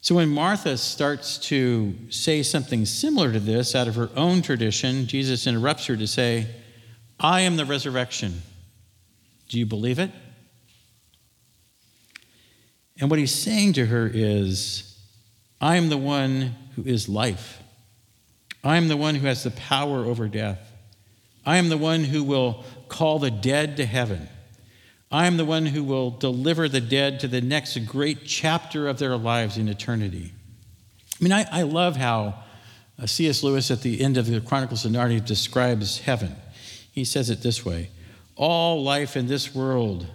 So 0.00 0.14
when 0.14 0.28
Martha 0.28 0.76
starts 0.76 1.38
to 1.48 1.94
say 2.10 2.42
something 2.42 2.86
similar 2.86 3.32
to 3.32 3.40
this 3.40 3.74
out 3.74 3.88
of 3.88 3.96
her 3.96 4.10
own 4.14 4.42
tradition, 4.42 5.06
Jesus 5.06 5.46
interrupts 5.46 5.86
her 5.86 5.96
to 5.96 6.06
say, 6.06 6.46
I 7.18 7.40
am 7.40 7.56
the 7.56 7.64
resurrection. 7.64 8.42
Do 9.48 9.58
you 9.58 9.66
believe 9.66 9.98
it? 9.98 10.10
And 13.00 13.10
what 13.10 13.18
he's 13.18 13.34
saying 13.34 13.74
to 13.74 13.86
her 13.86 14.10
is, 14.12 14.98
I 15.60 15.76
am 15.76 15.88
the 15.88 15.96
one 15.96 16.54
who 16.76 16.82
is 16.82 17.08
life. 17.08 17.60
I 18.62 18.76
am 18.76 18.88
the 18.88 18.96
one 18.96 19.14
who 19.14 19.26
has 19.26 19.42
the 19.44 19.50
power 19.50 20.04
over 20.04 20.28
death. 20.28 20.60
I 21.44 21.56
am 21.56 21.68
the 21.68 21.78
one 21.78 22.04
who 22.04 22.22
will 22.22 22.64
call 22.88 23.18
the 23.18 23.30
dead 23.30 23.76
to 23.78 23.86
heaven. 23.86 24.28
I 25.10 25.26
am 25.26 25.38
the 25.38 25.44
one 25.44 25.66
who 25.66 25.84
will 25.84 26.10
deliver 26.10 26.68
the 26.68 26.82
dead 26.82 27.20
to 27.20 27.28
the 27.28 27.40
next 27.40 27.78
great 27.86 28.26
chapter 28.26 28.88
of 28.88 28.98
their 28.98 29.16
lives 29.16 29.56
in 29.56 29.68
eternity. 29.68 30.32
I 31.18 31.24
mean, 31.24 31.32
I, 31.32 31.46
I 31.50 31.62
love 31.62 31.96
how 31.96 32.42
uh, 33.00 33.06
C.S. 33.06 33.42
Lewis 33.42 33.70
at 33.70 33.80
the 33.80 34.02
end 34.02 34.18
of 34.18 34.26
the 34.26 34.40
Chronicles 34.40 34.84
of 34.84 34.92
Narnia 34.92 35.24
describes 35.24 36.00
heaven. 36.00 36.36
He 36.92 37.04
says 37.04 37.30
it 37.30 37.42
this 37.42 37.64
way 37.64 37.90
All 38.36 38.82
life 38.82 39.16
in 39.16 39.28
this 39.28 39.54
world 39.54 40.06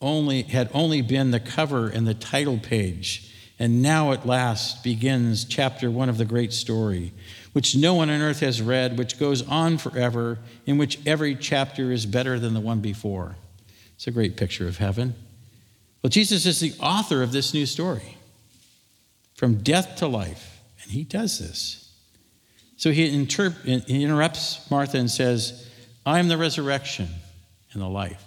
only, 0.00 0.42
had 0.42 0.70
only 0.72 1.02
been 1.02 1.32
the 1.32 1.40
cover 1.40 1.88
and 1.88 2.06
the 2.06 2.14
title 2.14 2.58
page, 2.58 3.34
and 3.58 3.82
now 3.82 4.12
at 4.12 4.26
last 4.26 4.84
begins 4.84 5.44
chapter 5.44 5.90
one 5.90 6.08
of 6.08 6.18
the 6.18 6.24
great 6.24 6.52
story, 6.52 7.12
which 7.52 7.74
no 7.74 7.94
one 7.94 8.10
on 8.10 8.20
earth 8.20 8.40
has 8.40 8.62
read, 8.62 8.96
which 8.96 9.18
goes 9.18 9.42
on 9.48 9.76
forever, 9.76 10.38
in 10.66 10.78
which 10.78 11.04
every 11.04 11.34
chapter 11.34 11.90
is 11.90 12.06
better 12.06 12.38
than 12.38 12.54
the 12.54 12.60
one 12.60 12.80
before. 12.80 13.36
It's 13.96 14.06
a 14.06 14.10
great 14.10 14.36
picture 14.36 14.68
of 14.68 14.78
heaven. 14.78 15.14
Well, 16.02 16.10
Jesus 16.10 16.46
is 16.46 16.60
the 16.60 16.74
author 16.80 17.22
of 17.22 17.32
this 17.32 17.52
new 17.52 17.66
story 17.66 18.16
from 19.34 19.56
death 19.56 19.96
to 19.96 20.06
life, 20.06 20.60
and 20.82 20.92
he 20.92 21.02
does 21.02 21.38
this. 21.38 21.92
So 22.76 22.90
he, 22.90 23.10
interp- 23.10 23.86
he 23.86 24.04
interrupts 24.04 24.70
Martha 24.70 24.98
and 24.98 25.10
says, 25.10 25.68
I 26.04 26.18
am 26.18 26.28
the 26.28 26.36
resurrection 26.36 27.08
and 27.72 27.82
the 27.82 27.88
life. 27.88 28.22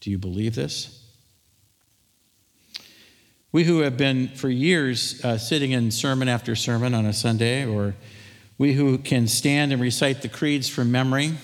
Do 0.00 0.10
you 0.10 0.18
believe 0.18 0.54
this? 0.54 1.04
We 3.50 3.64
who 3.64 3.80
have 3.80 3.98
been 3.98 4.28
for 4.28 4.48
years 4.48 5.22
uh, 5.24 5.36
sitting 5.36 5.72
in 5.72 5.90
sermon 5.90 6.28
after 6.28 6.56
sermon 6.56 6.94
on 6.94 7.04
a 7.04 7.12
Sunday, 7.12 7.66
or 7.66 7.94
we 8.56 8.72
who 8.72 8.96
can 8.96 9.28
stand 9.28 9.72
and 9.72 9.82
recite 9.82 10.22
the 10.22 10.28
creeds 10.28 10.68
from 10.68 10.90
memory, 10.90 11.34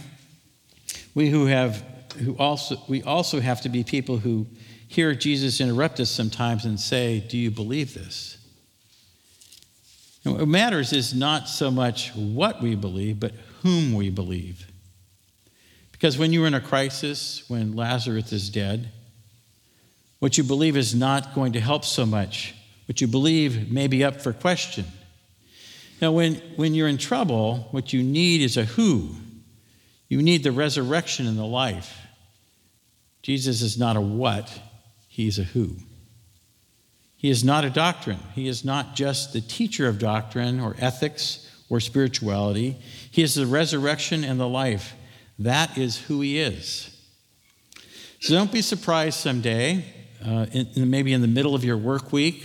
we 1.14 1.28
who 1.28 1.46
have 1.46 1.84
who 2.18 2.36
also, 2.36 2.76
we 2.88 3.02
also 3.02 3.40
have 3.40 3.60
to 3.62 3.68
be 3.68 3.84
people 3.84 4.18
who 4.18 4.46
hear 4.88 5.14
Jesus 5.14 5.60
interrupt 5.60 6.00
us 6.00 6.10
sometimes 6.10 6.64
and 6.64 6.78
say, 6.78 7.20
Do 7.20 7.36
you 7.36 7.50
believe 7.50 7.94
this? 7.94 8.38
And 10.24 10.34
what 10.34 10.48
matters 10.48 10.92
is 10.92 11.14
not 11.14 11.48
so 11.48 11.70
much 11.70 12.14
what 12.14 12.60
we 12.60 12.74
believe, 12.74 13.20
but 13.20 13.32
whom 13.62 13.94
we 13.94 14.10
believe. 14.10 14.66
Because 15.92 16.18
when 16.18 16.32
you're 16.32 16.46
in 16.46 16.54
a 16.54 16.60
crisis, 16.60 17.44
when 17.48 17.74
Lazarus 17.74 18.32
is 18.32 18.50
dead, 18.50 18.90
what 20.18 20.36
you 20.36 20.44
believe 20.44 20.76
is 20.76 20.94
not 20.94 21.34
going 21.34 21.52
to 21.52 21.60
help 21.60 21.84
so 21.84 22.04
much. 22.04 22.54
What 22.86 23.00
you 23.00 23.06
believe 23.06 23.70
may 23.70 23.86
be 23.86 24.04
up 24.04 24.20
for 24.20 24.32
question. 24.32 24.84
Now, 26.00 26.12
when, 26.12 26.36
when 26.56 26.74
you're 26.74 26.88
in 26.88 26.98
trouble, 26.98 27.68
what 27.70 27.92
you 27.92 28.02
need 28.02 28.40
is 28.40 28.56
a 28.56 28.64
who. 28.64 29.14
You 30.08 30.22
need 30.22 30.42
the 30.42 30.52
resurrection 30.52 31.26
and 31.26 31.36
the 31.36 31.44
life. 31.44 31.98
Jesus 33.22 33.62
is 33.62 33.78
not 33.78 33.96
a 33.96 34.00
what, 34.00 34.60
he's 35.08 35.38
a 35.38 35.44
who. 35.44 35.76
He 37.16 37.30
is 37.30 37.42
not 37.42 37.64
a 37.64 37.70
doctrine. 37.70 38.20
He 38.34 38.46
is 38.46 38.64
not 38.64 38.94
just 38.94 39.32
the 39.32 39.40
teacher 39.40 39.88
of 39.88 39.98
doctrine 39.98 40.60
or 40.60 40.76
ethics 40.78 41.50
or 41.68 41.80
spirituality. 41.80 42.76
He 43.10 43.22
is 43.22 43.34
the 43.34 43.46
resurrection 43.46 44.22
and 44.22 44.38
the 44.38 44.48
life. 44.48 44.94
That 45.38 45.76
is 45.76 45.98
who 45.98 46.20
he 46.20 46.38
is. 46.38 46.96
So 48.20 48.34
don't 48.34 48.52
be 48.52 48.62
surprised 48.62 49.18
someday, 49.18 49.84
uh, 50.24 50.46
in, 50.52 50.90
maybe 50.90 51.12
in 51.12 51.20
the 51.20 51.28
middle 51.28 51.54
of 51.54 51.64
your 51.64 51.76
work 51.76 52.12
week 52.12 52.44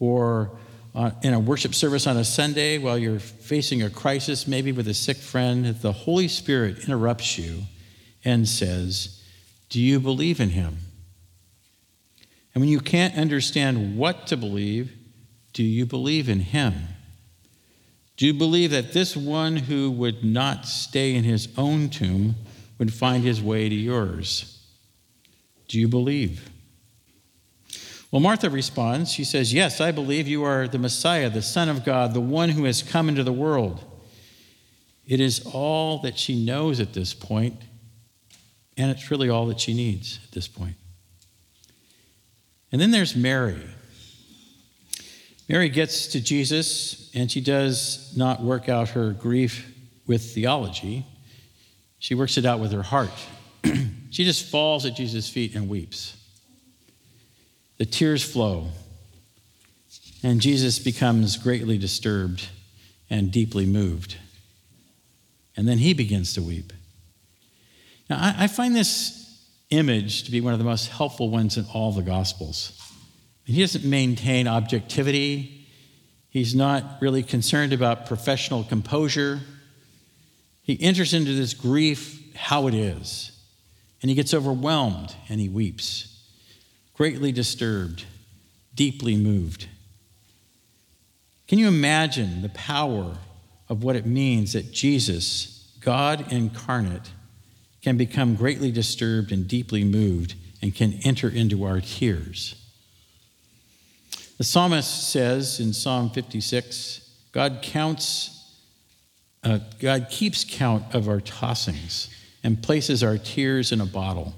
or 0.00 0.58
uh, 0.94 1.12
in 1.22 1.32
a 1.32 1.38
worship 1.38 1.74
service 1.74 2.06
on 2.06 2.16
a 2.16 2.24
Sunday 2.24 2.78
while 2.78 2.98
you're 2.98 3.20
facing 3.20 3.82
a 3.82 3.90
crisis, 3.90 4.48
maybe 4.48 4.72
with 4.72 4.88
a 4.88 4.94
sick 4.94 5.16
friend, 5.16 5.64
that 5.64 5.82
the 5.82 5.92
Holy 5.92 6.28
Spirit 6.28 6.84
interrupts 6.84 7.38
you 7.38 7.62
and 8.24 8.48
says, 8.48 9.19
do 9.70 9.80
you 9.80 10.00
believe 10.00 10.40
in 10.40 10.50
him? 10.50 10.78
And 12.54 12.60
when 12.60 12.68
you 12.68 12.80
can't 12.80 13.16
understand 13.16 13.96
what 13.96 14.26
to 14.26 14.36
believe, 14.36 14.92
do 15.52 15.62
you 15.62 15.86
believe 15.86 16.28
in 16.28 16.40
him? 16.40 16.74
Do 18.16 18.26
you 18.26 18.34
believe 18.34 18.72
that 18.72 18.92
this 18.92 19.16
one 19.16 19.56
who 19.56 19.90
would 19.92 20.24
not 20.24 20.66
stay 20.66 21.14
in 21.14 21.24
his 21.24 21.48
own 21.56 21.88
tomb 21.88 22.34
would 22.78 22.92
find 22.92 23.24
his 23.24 23.40
way 23.40 23.68
to 23.68 23.74
yours? 23.74 24.62
Do 25.68 25.78
you 25.78 25.88
believe? 25.88 26.50
Well, 28.10 28.20
Martha 28.20 28.50
responds. 28.50 29.12
She 29.12 29.24
says, 29.24 29.54
Yes, 29.54 29.80
I 29.80 29.92
believe 29.92 30.26
you 30.26 30.42
are 30.42 30.66
the 30.66 30.78
Messiah, 30.78 31.30
the 31.30 31.42
Son 31.42 31.68
of 31.68 31.84
God, 31.84 32.12
the 32.12 32.20
one 32.20 32.50
who 32.50 32.64
has 32.64 32.82
come 32.82 33.08
into 33.08 33.22
the 33.22 33.32
world. 33.32 33.84
It 35.06 35.20
is 35.20 35.46
all 35.46 35.98
that 35.98 36.18
she 36.18 36.44
knows 36.44 36.80
at 36.80 36.92
this 36.92 37.14
point 37.14 37.56
and 38.76 38.90
it's 38.90 39.10
really 39.10 39.28
all 39.28 39.46
that 39.46 39.60
she 39.60 39.74
needs 39.74 40.18
at 40.24 40.32
this 40.32 40.48
point. 40.48 40.76
And 42.72 42.80
then 42.80 42.90
there's 42.90 43.16
Mary. 43.16 43.60
Mary 45.48 45.68
gets 45.68 46.06
to 46.08 46.20
Jesus, 46.20 47.10
and 47.14 47.30
she 47.30 47.40
does 47.40 48.16
not 48.16 48.40
work 48.42 48.68
out 48.68 48.90
her 48.90 49.10
grief 49.10 49.74
with 50.06 50.32
theology. 50.32 51.04
She 51.98 52.14
works 52.14 52.38
it 52.38 52.46
out 52.46 52.60
with 52.60 52.72
her 52.72 52.82
heart. 52.82 53.10
she 54.10 54.24
just 54.24 54.46
falls 54.46 54.86
at 54.86 54.94
Jesus' 54.94 55.28
feet 55.28 55.54
and 55.56 55.68
weeps. 55.68 56.16
The 57.78 57.86
tears 57.86 58.22
flow, 58.22 58.68
and 60.22 60.40
Jesus 60.40 60.78
becomes 60.78 61.36
greatly 61.36 61.78
disturbed 61.78 62.48
and 63.08 63.32
deeply 63.32 63.66
moved. 63.66 64.16
And 65.56 65.66
then 65.66 65.78
he 65.78 65.94
begins 65.94 66.34
to 66.34 66.42
weep. 66.42 66.72
Now, 68.10 68.16
I, 68.16 68.34
I 68.40 68.46
find 68.48 68.74
this 68.74 69.16
image 69.70 70.24
to 70.24 70.32
be 70.32 70.40
one 70.40 70.52
of 70.52 70.58
the 70.58 70.64
most 70.64 70.88
helpful 70.88 71.30
ones 71.30 71.56
in 71.56 71.64
all 71.72 71.92
the 71.92 72.02
Gospels. 72.02 72.76
He 73.44 73.60
doesn't 73.60 73.84
maintain 73.84 74.48
objectivity. 74.48 75.68
He's 76.28 76.54
not 76.54 76.98
really 77.00 77.22
concerned 77.22 77.72
about 77.72 78.06
professional 78.06 78.64
composure. 78.64 79.40
He 80.62 80.80
enters 80.82 81.14
into 81.14 81.34
this 81.34 81.54
grief 81.54 82.34
how 82.34 82.66
it 82.66 82.74
is, 82.74 83.32
and 84.02 84.10
he 84.10 84.14
gets 84.16 84.34
overwhelmed 84.34 85.14
and 85.28 85.40
he 85.40 85.48
weeps, 85.48 86.20
greatly 86.94 87.32
disturbed, 87.32 88.04
deeply 88.74 89.16
moved. 89.16 89.68
Can 91.46 91.58
you 91.58 91.68
imagine 91.68 92.42
the 92.42 92.48
power 92.50 93.16
of 93.68 93.82
what 93.82 93.96
it 93.96 94.06
means 94.06 94.52
that 94.52 94.72
Jesus, 94.72 95.76
God 95.80 96.32
incarnate, 96.32 97.10
can 97.82 97.96
become 97.96 98.34
greatly 98.34 98.70
disturbed 98.70 99.32
and 99.32 99.48
deeply 99.48 99.84
moved 99.84 100.34
and 100.62 100.74
can 100.74 101.00
enter 101.04 101.28
into 101.28 101.64
our 101.64 101.80
tears. 101.80 102.54
The 104.38 104.44
psalmist 104.44 105.10
says 105.10 105.60
in 105.60 105.72
Psalm 105.72 106.10
56 106.10 107.08
God 107.32 107.60
counts, 107.62 108.56
uh, 109.44 109.60
God 109.78 110.08
keeps 110.10 110.44
count 110.44 110.94
of 110.94 111.08
our 111.08 111.20
tossings 111.20 112.12
and 112.42 112.62
places 112.62 113.02
our 113.02 113.18
tears 113.18 113.72
in 113.72 113.80
a 113.80 113.86
bottle. 113.86 114.34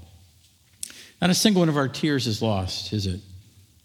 Not 1.20 1.30
a 1.30 1.34
single 1.34 1.60
one 1.60 1.68
of 1.68 1.76
our 1.76 1.88
tears 1.88 2.26
is 2.26 2.42
lost, 2.42 2.92
is 2.92 3.06
it? 3.06 3.20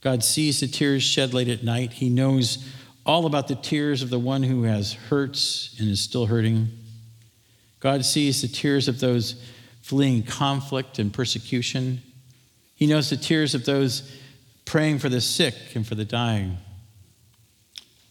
God 0.02 0.24
sees 0.24 0.60
the 0.60 0.68
tears 0.68 1.04
shed 1.04 1.34
late 1.34 1.48
at 1.48 1.64
night. 1.64 1.94
He 1.94 2.10
knows 2.10 2.68
all 3.06 3.26
about 3.26 3.48
the 3.48 3.56
tears 3.56 4.02
of 4.02 4.10
the 4.10 4.20
one 4.20 4.44
who 4.44 4.64
has 4.64 4.94
hurts 4.94 5.76
and 5.80 5.88
is 5.88 6.02
still 6.02 6.26
hurting. 6.26 6.68
God 7.80 8.06
sees 8.06 8.42
the 8.42 8.48
tears 8.48 8.88
of 8.88 9.00
those 9.00 9.42
fleeing 9.82 10.24
conflict 10.24 11.00
and 11.00 11.14
persecution. 11.14 12.02
He 12.76 12.88
knows 12.88 13.10
the 13.10 13.18
tears 13.18 13.56
of 13.56 13.66
those 13.66 14.12
praying 14.66 15.00
for 15.00 15.10
the 15.10 15.22
sick 15.22 15.56
and 15.76 15.88
for 15.88 15.96
the 15.96 16.06
dying. 16.06 16.58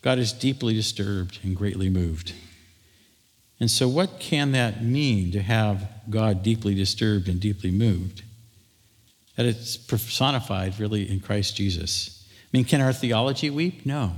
God 0.03 0.19
is 0.19 0.33
deeply 0.33 0.75
disturbed 0.75 1.41
and 1.43 1.57
greatly 1.57 1.91
moved. 1.91 2.33
And 3.59 3.71
so, 3.71 3.89
what 3.89 4.21
can 4.21 4.53
that 4.53 4.83
mean 4.83 5.33
to 5.33 5.43
have 5.43 5.89
God 6.09 6.43
deeply 6.43 6.75
disturbed 6.75 7.29
and 7.29 7.41
deeply 7.41 7.71
moved? 7.71 8.23
That 9.37 9.47
it's 9.47 9.77
personified 9.77 10.79
really 10.79 11.11
in 11.11 11.21
Christ 11.21 11.57
Jesus. 11.57 12.27
I 12.45 12.57
mean, 12.57 12.65
can 12.65 12.81
our 12.81 12.93
theology 12.93 13.51
weep? 13.51 13.85
No. 13.85 14.13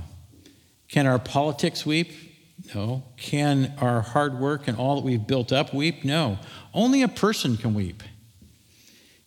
Can 0.89 1.07
our 1.07 1.19
politics 1.19 1.85
weep? 1.85 2.28
No. 2.75 3.03
Can 3.17 3.73
our 3.79 4.01
hard 4.01 4.39
work 4.39 4.67
and 4.67 4.77
all 4.77 4.95
that 4.95 5.05
we've 5.05 5.25
built 5.25 5.51
up 5.51 5.73
weep? 5.73 6.03
No. 6.03 6.39
Only 6.73 7.01
a 7.01 7.07
person 7.07 7.57
can 7.57 7.73
weep. 7.73 8.03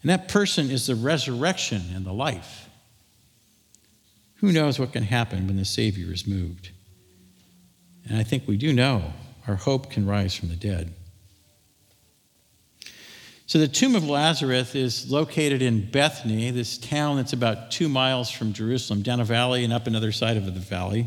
And 0.02 0.10
that 0.10 0.28
person 0.28 0.70
is 0.70 0.86
the 0.86 0.94
resurrection 0.94 1.82
and 1.94 2.04
the 2.04 2.12
life. 2.12 2.68
Who 4.36 4.52
knows 4.52 4.78
what 4.78 4.92
can 4.92 5.04
happen 5.04 5.46
when 5.46 5.56
the 5.56 5.64
Savior 5.64 6.12
is 6.12 6.26
moved? 6.26 6.70
And 8.08 8.18
I 8.18 8.24
think 8.24 8.48
we 8.48 8.56
do 8.56 8.72
know 8.72 9.12
our 9.46 9.54
hope 9.54 9.90
can 9.90 10.06
rise 10.06 10.34
from 10.34 10.48
the 10.48 10.56
dead. 10.56 10.92
So, 13.46 13.58
the 13.58 13.68
tomb 13.68 13.94
of 13.94 14.08
Lazarus 14.08 14.74
is 14.74 15.10
located 15.10 15.62
in 15.62 15.90
Bethany, 15.90 16.50
this 16.50 16.78
town 16.78 17.16
that's 17.16 17.34
about 17.34 17.70
two 17.70 17.88
miles 17.88 18.30
from 18.30 18.52
Jerusalem, 18.52 19.02
down 19.02 19.20
a 19.20 19.24
valley 19.24 19.62
and 19.62 19.72
up 19.72 19.86
another 19.86 20.10
side 20.10 20.36
of 20.36 20.46
the 20.46 20.52
valley. 20.52 21.06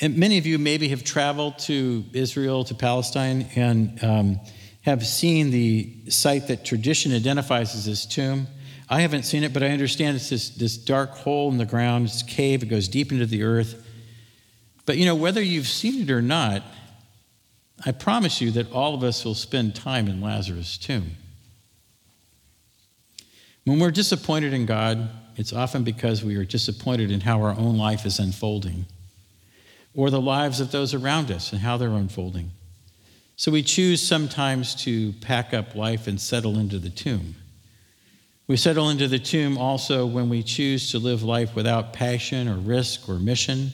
And 0.00 0.16
many 0.16 0.38
of 0.38 0.46
you 0.46 0.58
maybe 0.58 0.88
have 0.88 1.02
traveled 1.02 1.58
to 1.60 2.04
Israel, 2.12 2.64
to 2.64 2.74
Palestine, 2.74 3.48
and 3.56 4.02
um, 4.04 4.40
have 4.82 5.06
seen 5.06 5.50
the 5.50 5.92
site 6.08 6.48
that 6.48 6.64
tradition 6.64 7.12
identifies 7.12 7.74
as 7.74 7.84
this 7.84 8.06
tomb. 8.06 8.46
I 8.88 9.00
haven't 9.00 9.24
seen 9.24 9.42
it, 9.42 9.52
but 9.52 9.62
I 9.62 9.68
understand 9.68 10.16
it's 10.16 10.30
this, 10.30 10.50
this 10.50 10.76
dark 10.76 11.10
hole 11.10 11.50
in 11.50 11.58
the 11.58 11.66
ground, 11.66 12.06
it's 12.06 12.22
a 12.22 12.24
cave, 12.24 12.62
it 12.62 12.66
goes 12.66 12.88
deep 12.88 13.12
into 13.12 13.26
the 13.26 13.42
earth. 13.42 13.84
But 14.86 14.96
you 14.96 15.04
know, 15.04 15.14
whether 15.14 15.42
you've 15.42 15.68
seen 15.68 16.02
it 16.02 16.10
or 16.10 16.22
not, 16.22 16.62
I 17.84 17.92
promise 17.92 18.40
you 18.40 18.50
that 18.52 18.72
all 18.72 18.94
of 18.94 19.02
us 19.04 19.24
will 19.24 19.34
spend 19.34 19.74
time 19.74 20.08
in 20.08 20.20
Lazarus' 20.20 20.78
tomb. 20.78 21.16
When 23.64 23.78
we're 23.78 23.90
disappointed 23.90 24.54
in 24.54 24.64
God, 24.64 25.10
it's 25.36 25.52
often 25.52 25.84
because 25.84 26.24
we 26.24 26.36
are 26.36 26.44
disappointed 26.44 27.10
in 27.10 27.20
how 27.20 27.42
our 27.42 27.50
own 27.50 27.76
life 27.76 28.06
is 28.06 28.18
unfolding, 28.18 28.86
or 29.94 30.10
the 30.10 30.20
lives 30.20 30.60
of 30.60 30.70
those 30.70 30.94
around 30.94 31.30
us 31.30 31.52
and 31.52 31.60
how 31.60 31.76
they're 31.76 31.88
unfolding. 31.88 32.50
So 33.36 33.52
we 33.52 33.62
choose 33.62 34.06
sometimes 34.06 34.74
to 34.82 35.12
pack 35.20 35.54
up 35.54 35.74
life 35.74 36.06
and 36.06 36.20
settle 36.20 36.58
into 36.58 36.78
the 36.78 36.90
tomb. 36.90 37.36
We 38.46 38.56
settle 38.56 38.90
into 38.90 39.08
the 39.08 39.18
tomb 39.18 39.58
also 39.58 40.06
when 40.06 40.28
we 40.28 40.42
choose 40.42 40.90
to 40.90 40.98
live 40.98 41.22
life 41.22 41.54
without 41.54 41.92
passion 41.92 42.48
or 42.48 42.56
risk 42.56 43.08
or 43.08 43.14
mission, 43.14 43.72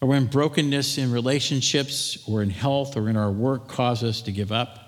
or 0.00 0.08
when 0.08 0.26
brokenness 0.26 0.96
in 0.96 1.12
relationships 1.12 2.22
or 2.28 2.42
in 2.42 2.50
health 2.50 2.96
or 2.96 3.08
in 3.08 3.16
our 3.16 3.30
work 3.30 3.68
cause 3.68 4.02
us 4.04 4.22
to 4.22 4.32
give 4.32 4.52
up, 4.52 4.78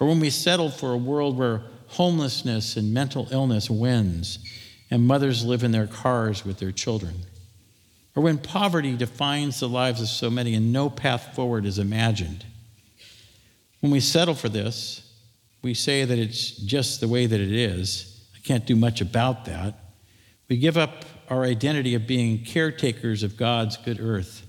or 0.00 0.08
when 0.08 0.18
we 0.18 0.30
settle 0.30 0.70
for 0.70 0.92
a 0.92 0.96
world 0.96 1.36
where 1.36 1.62
homelessness 1.88 2.76
and 2.76 2.92
mental 2.92 3.28
illness 3.30 3.68
wins 3.68 4.38
and 4.90 5.06
mothers 5.06 5.44
live 5.44 5.62
in 5.62 5.72
their 5.72 5.86
cars 5.86 6.44
with 6.44 6.58
their 6.58 6.72
children 6.72 7.14
or 8.14 8.22
when 8.22 8.38
poverty 8.38 8.96
defines 8.96 9.60
the 9.60 9.68
lives 9.68 10.00
of 10.00 10.08
so 10.08 10.30
many 10.30 10.54
and 10.54 10.72
no 10.72 10.90
path 10.90 11.34
forward 11.34 11.64
is 11.64 11.78
imagined. 11.78 12.44
When 13.80 13.90
we 13.90 14.00
settle 14.00 14.34
for 14.34 14.48
this, 14.48 15.10
we 15.62 15.74
say 15.74 16.04
that 16.04 16.18
it's 16.18 16.50
just 16.50 17.00
the 17.00 17.08
way 17.08 17.26
that 17.26 17.40
it 17.40 17.52
is. 17.52 18.20
I 18.34 18.38
can't 18.46 18.66
do 18.66 18.76
much 18.76 19.00
about 19.00 19.46
that. 19.46 19.74
We 20.48 20.56
give 20.58 20.76
up 20.76 21.04
our 21.30 21.44
identity 21.44 21.94
of 21.94 22.06
being 22.06 22.44
caretakers 22.44 23.22
of 23.22 23.36
God's 23.36 23.76
good 23.76 23.98
earth. 24.00 24.46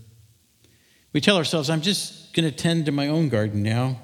We 1.13 1.22
tell 1.22 1.38
ourselves, 1.38 1.70
I'm 1.70 1.82
just 1.82 2.34
going 2.34 2.50
to 2.50 2.55
tend 2.55 2.88
to 2.88 2.91
my 2.91 3.08
own 3.08 3.29
garden 3.29 3.63
now. 3.63 4.00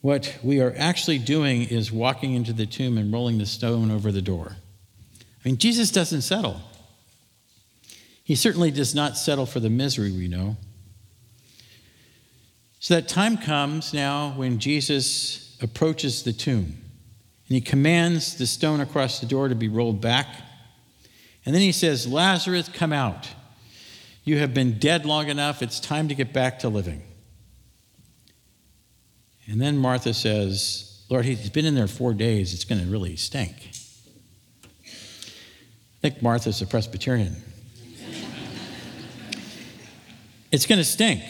What 0.00 0.38
we 0.42 0.60
are 0.60 0.74
actually 0.76 1.18
doing 1.18 1.62
is 1.62 1.90
walking 1.90 2.34
into 2.34 2.52
the 2.52 2.66
tomb 2.66 2.98
and 2.98 3.12
rolling 3.12 3.38
the 3.38 3.46
stone 3.46 3.90
over 3.90 4.12
the 4.12 4.22
door. 4.22 4.56
I 5.18 5.48
mean, 5.48 5.56
Jesus 5.56 5.90
doesn't 5.90 6.22
settle. 6.22 6.60
He 8.28 8.34
certainly 8.34 8.70
does 8.70 8.94
not 8.94 9.16
settle 9.16 9.46
for 9.46 9.58
the 9.58 9.70
misery 9.70 10.12
we 10.12 10.28
know. 10.28 10.58
So 12.78 12.92
that 12.96 13.08
time 13.08 13.38
comes 13.38 13.94
now 13.94 14.34
when 14.36 14.58
Jesus 14.58 15.56
approaches 15.62 16.24
the 16.24 16.34
tomb 16.34 16.66
and 16.66 17.54
he 17.54 17.62
commands 17.62 18.36
the 18.36 18.46
stone 18.46 18.82
across 18.82 19.20
the 19.20 19.24
door 19.24 19.48
to 19.48 19.54
be 19.54 19.68
rolled 19.68 20.02
back. 20.02 20.26
And 21.46 21.54
then 21.54 21.62
he 21.62 21.72
says, 21.72 22.06
Lazarus, 22.06 22.68
come 22.68 22.92
out. 22.92 23.30
You 24.24 24.36
have 24.40 24.52
been 24.52 24.78
dead 24.78 25.06
long 25.06 25.28
enough. 25.28 25.62
It's 25.62 25.80
time 25.80 26.08
to 26.08 26.14
get 26.14 26.34
back 26.34 26.58
to 26.58 26.68
living. 26.68 27.02
And 29.46 29.58
then 29.58 29.78
Martha 29.78 30.12
says, 30.12 31.02
Lord, 31.08 31.24
he's 31.24 31.48
been 31.48 31.64
in 31.64 31.74
there 31.74 31.86
four 31.86 32.12
days. 32.12 32.52
It's 32.52 32.64
going 32.64 32.82
to 32.82 32.90
really 32.90 33.16
stink. 33.16 33.70
I 34.84 36.00
think 36.02 36.20
Martha's 36.20 36.60
a 36.60 36.66
Presbyterian 36.66 37.42
it's 40.50 40.66
going 40.66 40.78
to 40.78 40.84
stink. 40.84 41.22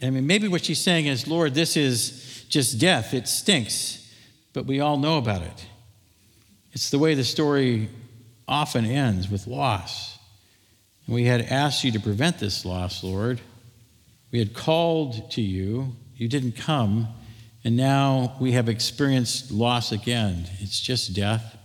I 0.00 0.10
mean, 0.10 0.26
maybe 0.26 0.48
what 0.48 0.64
she's 0.64 0.80
saying 0.80 1.06
is, 1.06 1.26
Lord, 1.26 1.54
this 1.54 1.76
is 1.76 2.44
just 2.48 2.78
death. 2.78 3.14
It 3.14 3.28
stinks, 3.28 4.14
but 4.52 4.66
we 4.66 4.80
all 4.80 4.96
know 4.96 5.18
about 5.18 5.42
it. 5.42 5.66
It's 6.72 6.90
the 6.90 6.98
way 6.98 7.14
the 7.14 7.24
story 7.24 7.88
often 8.46 8.84
ends 8.84 9.28
with 9.28 9.46
loss. 9.46 10.18
And 11.06 11.14
we 11.14 11.24
had 11.24 11.42
asked 11.42 11.84
you 11.84 11.92
to 11.92 12.00
prevent 12.00 12.38
this 12.38 12.64
loss, 12.64 13.02
Lord. 13.02 13.40
We 14.30 14.38
had 14.38 14.54
called 14.54 15.30
to 15.32 15.40
you, 15.40 15.96
you 16.16 16.28
didn't 16.28 16.52
come, 16.52 17.08
and 17.64 17.76
now 17.76 18.36
we 18.40 18.52
have 18.52 18.68
experienced 18.68 19.50
loss 19.50 19.90
again. 19.90 20.46
It's 20.60 20.80
just 20.80 21.14
death. 21.14 21.56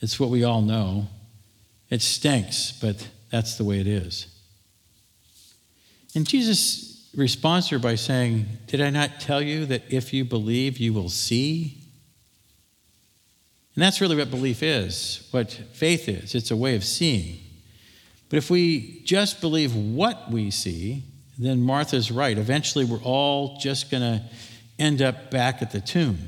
It's 0.00 0.18
what 0.18 0.30
we 0.30 0.44
all 0.44 0.62
know. 0.62 1.06
It 1.88 2.02
stinks, 2.02 2.72
but 2.72 3.08
that's 3.30 3.56
the 3.56 3.64
way 3.64 3.80
it 3.80 3.86
is. 3.86 4.26
And 6.14 6.26
Jesus 6.26 7.10
responds 7.14 7.68
to 7.68 7.76
her 7.76 7.78
by 7.78 7.94
saying, 7.94 8.46
Did 8.66 8.80
I 8.80 8.90
not 8.90 9.20
tell 9.20 9.42
you 9.42 9.66
that 9.66 9.82
if 9.92 10.12
you 10.12 10.24
believe, 10.24 10.78
you 10.78 10.92
will 10.92 11.08
see? 11.08 11.76
And 13.74 13.82
that's 13.82 14.00
really 14.00 14.16
what 14.16 14.30
belief 14.30 14.62
is, 14.62 15.28
what 15.30 15.52
faith 15.72 16.08
is. 16.08 16.34
It's 16.34 16.50
a 16.50 16.56
way 16.56 16.74
of 16.74 16.84
seeing. 16.84 17.38
But 18.28 18.36
if 18.36 18.50
we 18.50 19.02
just 19.04 19.40
believe 19.40 19.74
what 19.74 20.30
we 20.30 20.50
see, 20.50 21.04
then 21.38 21.62
Martha's 21.62 22.10
right. 22.10 22.36
Eventually, 22.36 22.84
we're 22.84 23.02
all 23.02 23.56
just 23.58 23.90
going 23.90 24.02
to 24.02 24.22
end 24.78 25.02
up 25.02 25.30
back 25.30 25.62
at 25.62 25.70
the 25.70 25.80
tomb. 25.80 26.18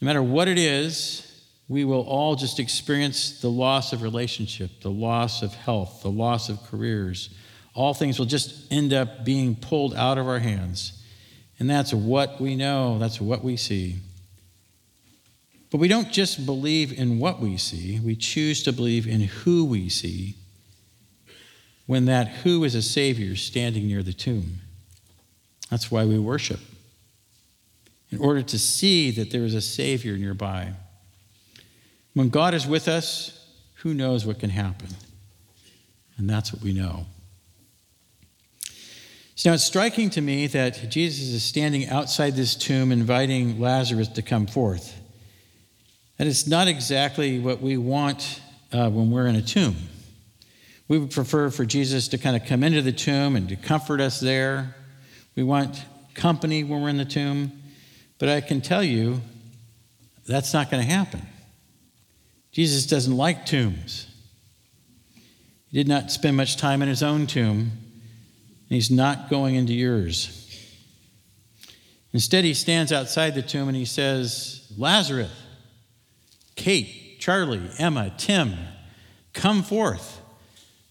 No 0.00 0.06
matter 0.06 0.22
what 0.22 0.48
it 0.48 0.58
is, 0.58 1.22
we 1.68 1.84
will 1.84 2.02
all 2.02 2.36
just 2.36 2.60
experience 2.60 3.40
the 3.40 3.50
loss 3.50 3.92
of 3.92 4.02
relationship, 4.02 4.82
the 4.82 4.90
loss 4.90 5.42
of 5.42 5.54
health, 5.54 6.02
the 6.02 6.10
loss 6.10 6.48
of 6.48 6.62
careers, 6.64 7.30
all 7.76 7.92
things 7.92 8.18
will 8.18 8.26
just 8.26 8.72
end 8.72 8.94
up 8.94 9.24
being 9.24 9.54
pulled 9.54 9.94
out 9.94 10.16
of 10.16 10.26
our 10.26 10.38
hands. 10.38 11.04
And 11.58 11.68
that's 11.68 11.92
what 11.92 12.40
we 12.40 12.56
know, 12.56 12.98
that's 12.98 13.20
what 13.20 13.44
we 13.44 13.56
see. 13.56 13.96
But 15.70 15.78
we 15.78 15.88
don't 15.88 16.10
just 16.10 16.46
believe 16.46 16.98
in 16.98 17.18
what 17.18 17.38
we 17.38 17.58
see, 17.58 18.00
we 18.00 18.16
choose 18.16 18.62
to 18.62 18.72
believe 18.72 19.06
in 19.06 19.20
who 19.20 19.64
we 19.66 19.90
see 19.90 20.36
when 21.84 22.06
that 22.06 22.28
who 22.28 22.64
is 22.64 22.74
a 22.74 22.82
Savior 22.82 23.36
standing 23.36 23.86
near 23.86 24.02
the 24.02 24.12
tomb. 24.12 24.60
That's 25.70 25.90
why 25.90 26.04
we 26.04 26.18
worship, 26.18 26.60
in 28.10 28.18
order 28.18 28.42
to 28.42 28.58
see 28.58 29.10
that 29.12 29.30
there 29.30 29.44
is 29.44 29.54
a 29.54 29.60
Savior 29.60 30.16
nearby. 30.16 30.72
When 32.14 32.30
God 32.30 32.54
is 32.54 32.66
with 32.66 32.88
us, 32.88 33.46
who 33.76 33.92
knows 33.92 34.24
what 34.24 34.38
can 34.38 34.50
happen? 34.50 34.88
And 36.16 36.28
that's 36.28 36.52
what 36.52 36.62
we 36.62 36.72
know. 36.72 37.06
So 39.38 39.50
now 39.50 39.54
it's 39.54 39.64
striking 39.64 40.08
to 40.10 40.22
me 40.22 40.46
that 40.46 40.88
Jesus 40.88 41.28
is 41.28 41.44
standing 41.44 41.90
outside 41.90 42.36
this 42.36 42.54
tomb 42.54 42.90
inviting 42.90 43.60
Lazarus 43.60 44.08
to 44.08 44.22
come 44.22 44.46
forth. 44.46 44.98
And 46.18 46.26
it's 46.26 46.46
not 46.46 46.68
exactly 46.68 47.38
what 47.38 47.60
we 47.60 47.76
want 47.76 48.40
uh, 48.72 48.88
when 48.88 49.10
we're 49.10 49.26
in 49.26 49.36
a 49.36 49.42
tomb. 49.42 49.76
We 50.88 50.96
would 50.98 51.10
prefer 51.10 51.50
for 51.50 51.66
Jesus 51.66 52.08
to 52.08 52.18
kind 52.18 52.34
of 52.34 52.46
come 52.46 52.62
into 52.64 52.80
the 52.80 52.92
tomb 52.92 53.36
and 53.36 53.46
to 53.50 53.56
comfort 53.56 54.00
us 54.00 54.20
there. 54.20 54.74
We 55.34 55.42
want 55.42 55.84
company 56.14 56.64
when 56.64 56.80
we're 56.80 56.88
in 56.88 56.96
the 56.96 57.04
tomb. 57.04 57.52
But 58.18 58.30
I 58.30 58.40
can 58.40 58.62
tell 58.62 58.82
you, 58.82 59.20
that's 60.26 60.54
not 60.54 60.70
going 60.70 60.82
to 60.82 60.90
happen. 60.90 61.20
Jesus 62.52 62.86
doesn't 62.86 63.14
like 63.14 63.44
tombs. 63.44 64.06
He 65.68 65.76
did 65.76 65.88
not 65.88 66.10
spend 66.10 66.38
much 66.38 66.56
time 66.56 66.80
in 66.80 66.88
his 66.88 67.02
own 67.02 67.26
tomb 67.26 67.72
he's 68.68 68.90
not 68.90 69.30
going 69.30 69.54
into 69.54 69.72
yours. 69.72 70.42
Instead, 72.12 72.44
he 72.44 72.54
stands 72.54 72.92
outside 72.92 73.34
the 73.34 73.42
tomb 73.42 73.68
and 73.68 73.76
he 73.76 73.84
says, 73.84 74.72
Lazarus, 74.76 75.30
Kate, 76.54 77.18
Charlie, 77.20 77.68
Emma, 77.78 78.12
Tim, 78.16 78.54
come 79.32 79.62
forth. 79.62 80.20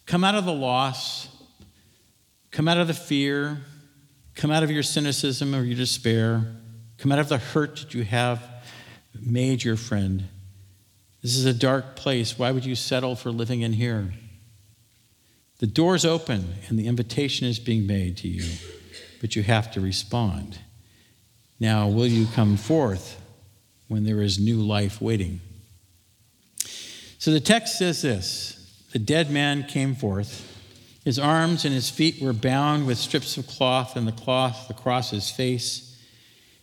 Come 0.05 0.23
out 0.23 0.35
of 0.35 0.45
the 0.45 0.53
loss, 0.53 1.27
come 2.51 2.67
out 2.67 2.77
of 2.77 2.87
the 2.87 2.93
fear, 2.93 3.57
come 4.35 4.51
out 4.51 4.61
of 4.61 4.69
your 4.69 4.83
cynicism 4.83 5.55
or 5.55 5.63
your 5.63 5.75
despair, 5.75 6.55
come 6.99 7.11
out 7.11 7.17
of 7.17 7.27
the 7.27 7.39
hurt 7.39 7.77
that 7.77 7.93
you 7.95 8.03
have 8.03 8.43
made 9.19 9.63
your 9.63 9.75
friend. 9.75 10.25
This 11.23 11.35
is 11.35 11.45
a 11.45 11.53
dark 11.53 11.95
place. 11.95 12.37
Why 12.37 12.51
would 12.51 12.65
you 12.65 12.75
settle 12.75 13.15
for 13.15 13.31
living 13.31 13.61
in 13.61 13.73
here? 13.73 14.13
The 15.59 15.67
door's 15.67 16.03
open 16.03 16.55
and 16.67 16.77
the 16.77 16.87
invitation 16.87 17.47
is 17.47 17.59
being 17.59 17.87
made 17.87 18.17
to 18.17 18.27
you, 18.27 18.57
but 19.21 19.35
you 19.35 19.43
have 19.43 19.71
to 19.71 19.81
respond. 19.81 20.59
Now, 21.59 21.87
will 21.87 22.07
you 22.07 22.27
come 22.33 22.57
forth 22.57 23.21
when 23.87 24.03
there 24.03 24.21
is 24.21 24.37
new 24.37 24.57
life 24.57 25.01
waiting? 25.01 25.39
So 27.17 27.31
the 27.31 27.39
text 27.39 27.77
says 27.77 28.01
this 28.01 28.83
The 28.91 28.99
dead 28.99 29.31
man 29.31 29.63
came 29.63 29.95
forth. 29.95 30.51
His 31.05 31.19
arms 31.19 31.65
and 31.65 31.73
his 31.73 31.89
feet 31.89 32.21
were 32.21 32.33
bound 32.33 32.87
with 32.87 32.97
strips 32.97 33.37
of 33.37 33.47
cloth, 33.47 33.95
and 33.95 34.07
the 34.07 34.11
cloth 34.11 34.69
across 34.69 35.11
his 35.11 35.29
face. 35.29 35.95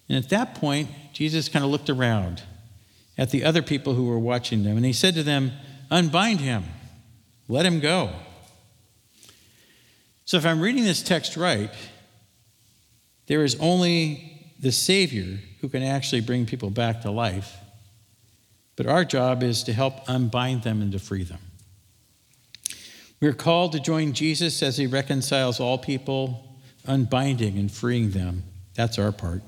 And 0.09 0.23
at 0.23 0.31
that 0.31 0.57
point, 0.57 0.91
Jesus 1.13 1.49
kind 1.49 1.65
of 1.65 1.71
looked 1.71 1.89
around 1.89 2.43
at 3.17 3.31
the 3.31 3.45
other 3.45 3.63
people 3.63 3.95
who 3.95 4.07
were 4.07 4.19
watching 4.19 4.65
them, 4.65 4.77
and 4.77 4.85
he 4.85 4.93
said 4.93 5.15
to 5.15 5.23
them, 5.23 5.53
Unbind 5.91 6.41
him, 6.41 6.65
let 7.49 7.65
him 7.65 7.81
go. 7.81 8.13
So 10.25 10.37
if 10.37 10.47
I'm 10.47 10.61
reading 10.61 10.85
this 10.85 11.03
text 11.03 11.37
right, 11.37 11.71
there 13.27 13.45
is 13.45 13.57
only 13.61 14.53
the 14.59 14.73
Savior 14.73 15.39
who 15.61 15.69
can 15.69 15.83
actually 15.83 16.21
bring 16.21 16.47
people 16.47 16.71
back 16.71 17.03
to 17.03 17.11
life. 17.11 17.57
But 18.77 18.87
our 18.87 19.05
job 19.05 19.43
is 19.43 19.63
to 19.65 19.73
help 19.73 20.09
unbind 20.09 20.63
them 20.63 20.81
and 20.81 20.93
to 20.93 20.99
free 20.99 21.25
them. 21.25 21.41
We're 23.21 23.33
called 23.33 23.73
to 23.73 23.81
join 23.81 24.13
Jesus 24.13 24.63
as 24.63 24.79
he 24.79 24.87
reconciles 24.87 25.61
all 25.61 25.79
people, 25.79 26.59
unbinding 26.87 27.59
and 27.59 27.71
freeing 27.71 28.11
them. 28.11 28.45
That's 28.75 28.99
our 28.99 29.13
part. 29.13 29.43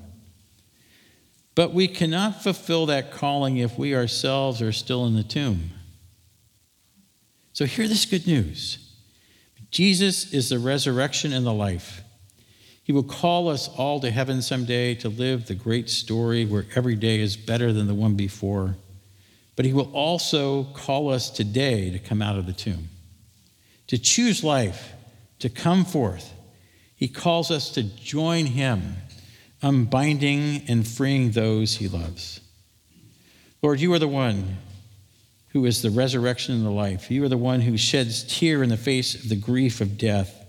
But 1.55 1.73
we 1.73 1.87
cannot 1.87 2.43
fulfill 2.43 2.85
that 2.85 3.11
calling 3.11 3.57
if 3.57 3.77
we 3.77 3.95
ourselves 3.95 4.61
are 4.61 4.71
still 4.71 5.05
in 5.05 5.15
the 5.15 5.23
tomb. 5.23 5.71
So 7.53 7.65
hear 7.65 7.87
this 7.87 8.05
good 8.05 8.27
news 8.27 8.84
Jesus 9.75 10.31
is 10.31 10.47
the 10.47 10.57
resurrection 10.57 11.33
and 11.33 11.45
the 11.45 11.51
life. 11.51 12.01
He 12.81 12.93
will 12.93 13.03
call 13.03 13.49
us 13.49 13.67
all 13.67 13.99
to 13.99 14.09
heaven 14.09 14.41
someday 14.41 14.95
to 14.95 15.09
live 15.09 15.47
the 15.47 15.53
great 15.53 15.89
story 15.89 16.45
where 16.45 16.65
every 16.75 16.95
day 16.95 17.19
is 17.19 17.35
better 17.35 17.73
than 17.73 17.87
the 17.87 17.93
one 17.93 18.15
before. 18.15 18.77
But 19.57 19.65
He 19.65 19.73
will 19.73 19.91
also 19.91 20.63
call 20.63 21.09
us 21.11 21.29
today 21.29 21.91
to 21.91 21.99
come 21.99 22.21
out 22.21 22.37
of 22.37 22.45
the 22.45 22.53
tomb, 22.53 22.87
to 23.87 23.97
choose 23.97 24.45
life, 24.45 24.93
to 25.39 25.49
come 25.49 25.83
forth. 25.83 26.31
He 26.95 27.09
calls 27.09 27.51
us 27.51 27.69
to 27.71 27.83
join 27.83 28.45
Him 28.45 28.95
unbinding 29.61 30.61
and 30.69 30.87
freeing 30.87 31.31
those 31.31 31.75
he 31.75 31.89
loves. 31.89 32.39
Lord, 33.61 33.81
you 33.81 33.91
are 33.93 33.99
the 33.99 34.07
one 34.07 34.57
who 35.55 35.65
is 35.65 35.81
the 35.81 35.89
resurrection 35.89 36.53
and 36.53 36.65
the 36.65 36.69
life. 36.69 37.09
You 37.09 37.23
are 37.23 37.29
the 37.29 37.37
one 37.37 37.61
who 37.61 37.77
sheds 37.77 38.25
tear 38.25 38.61
in 38.61 38.67
the 38.67 38.75
face 38.75 39.15
of 39.15 39.29
the 39.29 39.37
grief 39.37 39.79
of 39.79 39.97
death. 39.97 40.45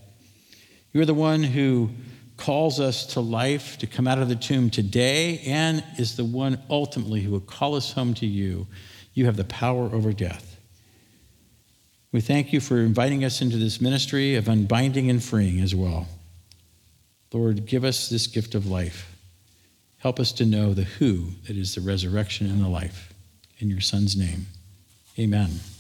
You 0.93 1.01
are 1.01 1.05
the 1.05 1.15
one 1.15 1.45
who 1.45 1.91
calls 2.37 2.81
us 2.81 3.07
to 3.15 3.21
life, 3.21 3.79
to 3.79 3.87
come 3.87 4.09
out 4.09 4.19
of 4.19 4.29
the 4.29 4.35
tomb 4.35 4.69
today, 4.69 5.39
and 5.47 5.85
is 5.97 6.17
the 6.17 6.25
one 6.25 6.61
ultimately 6.69 7.21
who 7.21 7.31
will 7.31 7.39
call 7.39 7.77
us 7.77 7.93
home 7.93 8.15
to 8.15 8.27
you. 8.27 8.67
You 9.15 9.27
have 9.27 9.37
the 9.37 9.45
power 9.45 9.85
over 9.95 10.13
death. 10.13 10.59
We 12.11 12.21
thank 12.21 12.53
you 12.53 12.59
for 12.59 12.79
inviting 12.81 13.25
us 13.25 13.41
into 13.41 13.59
this 13.59 13.81
ministry 13.81 14.35
of 14.35 14.49
unbinding 14.49 15.09
and 15.09 15.23
freeing 15.23 15.61
as 15.61 15.73
well. 15.73 16.09
Lord, 17.33 17.65
give 17.65 17.85
us 17.85 18.09
this 18.09 18.27
gift 18.27 18.57
of 18.57 18.67
life. 18.67 19.17
Help 19.99 20.19
us 20.19 20.33
to 20.33 20.45
know 20.45 20.75
the 20.75 20.83
who 20.83 21.29
that 21.47 21.57
is 21.57 21.77
the 21.77 21.81
resurrection 21.81 22.51
and 22.51 22.61
the 22.61 22.69
life. 22.69 23.15
In 23.61 23.71
your 23.71 23.81
Son's 23.81 24.17
name, 24.17 24.49
amen. 25.19 25.76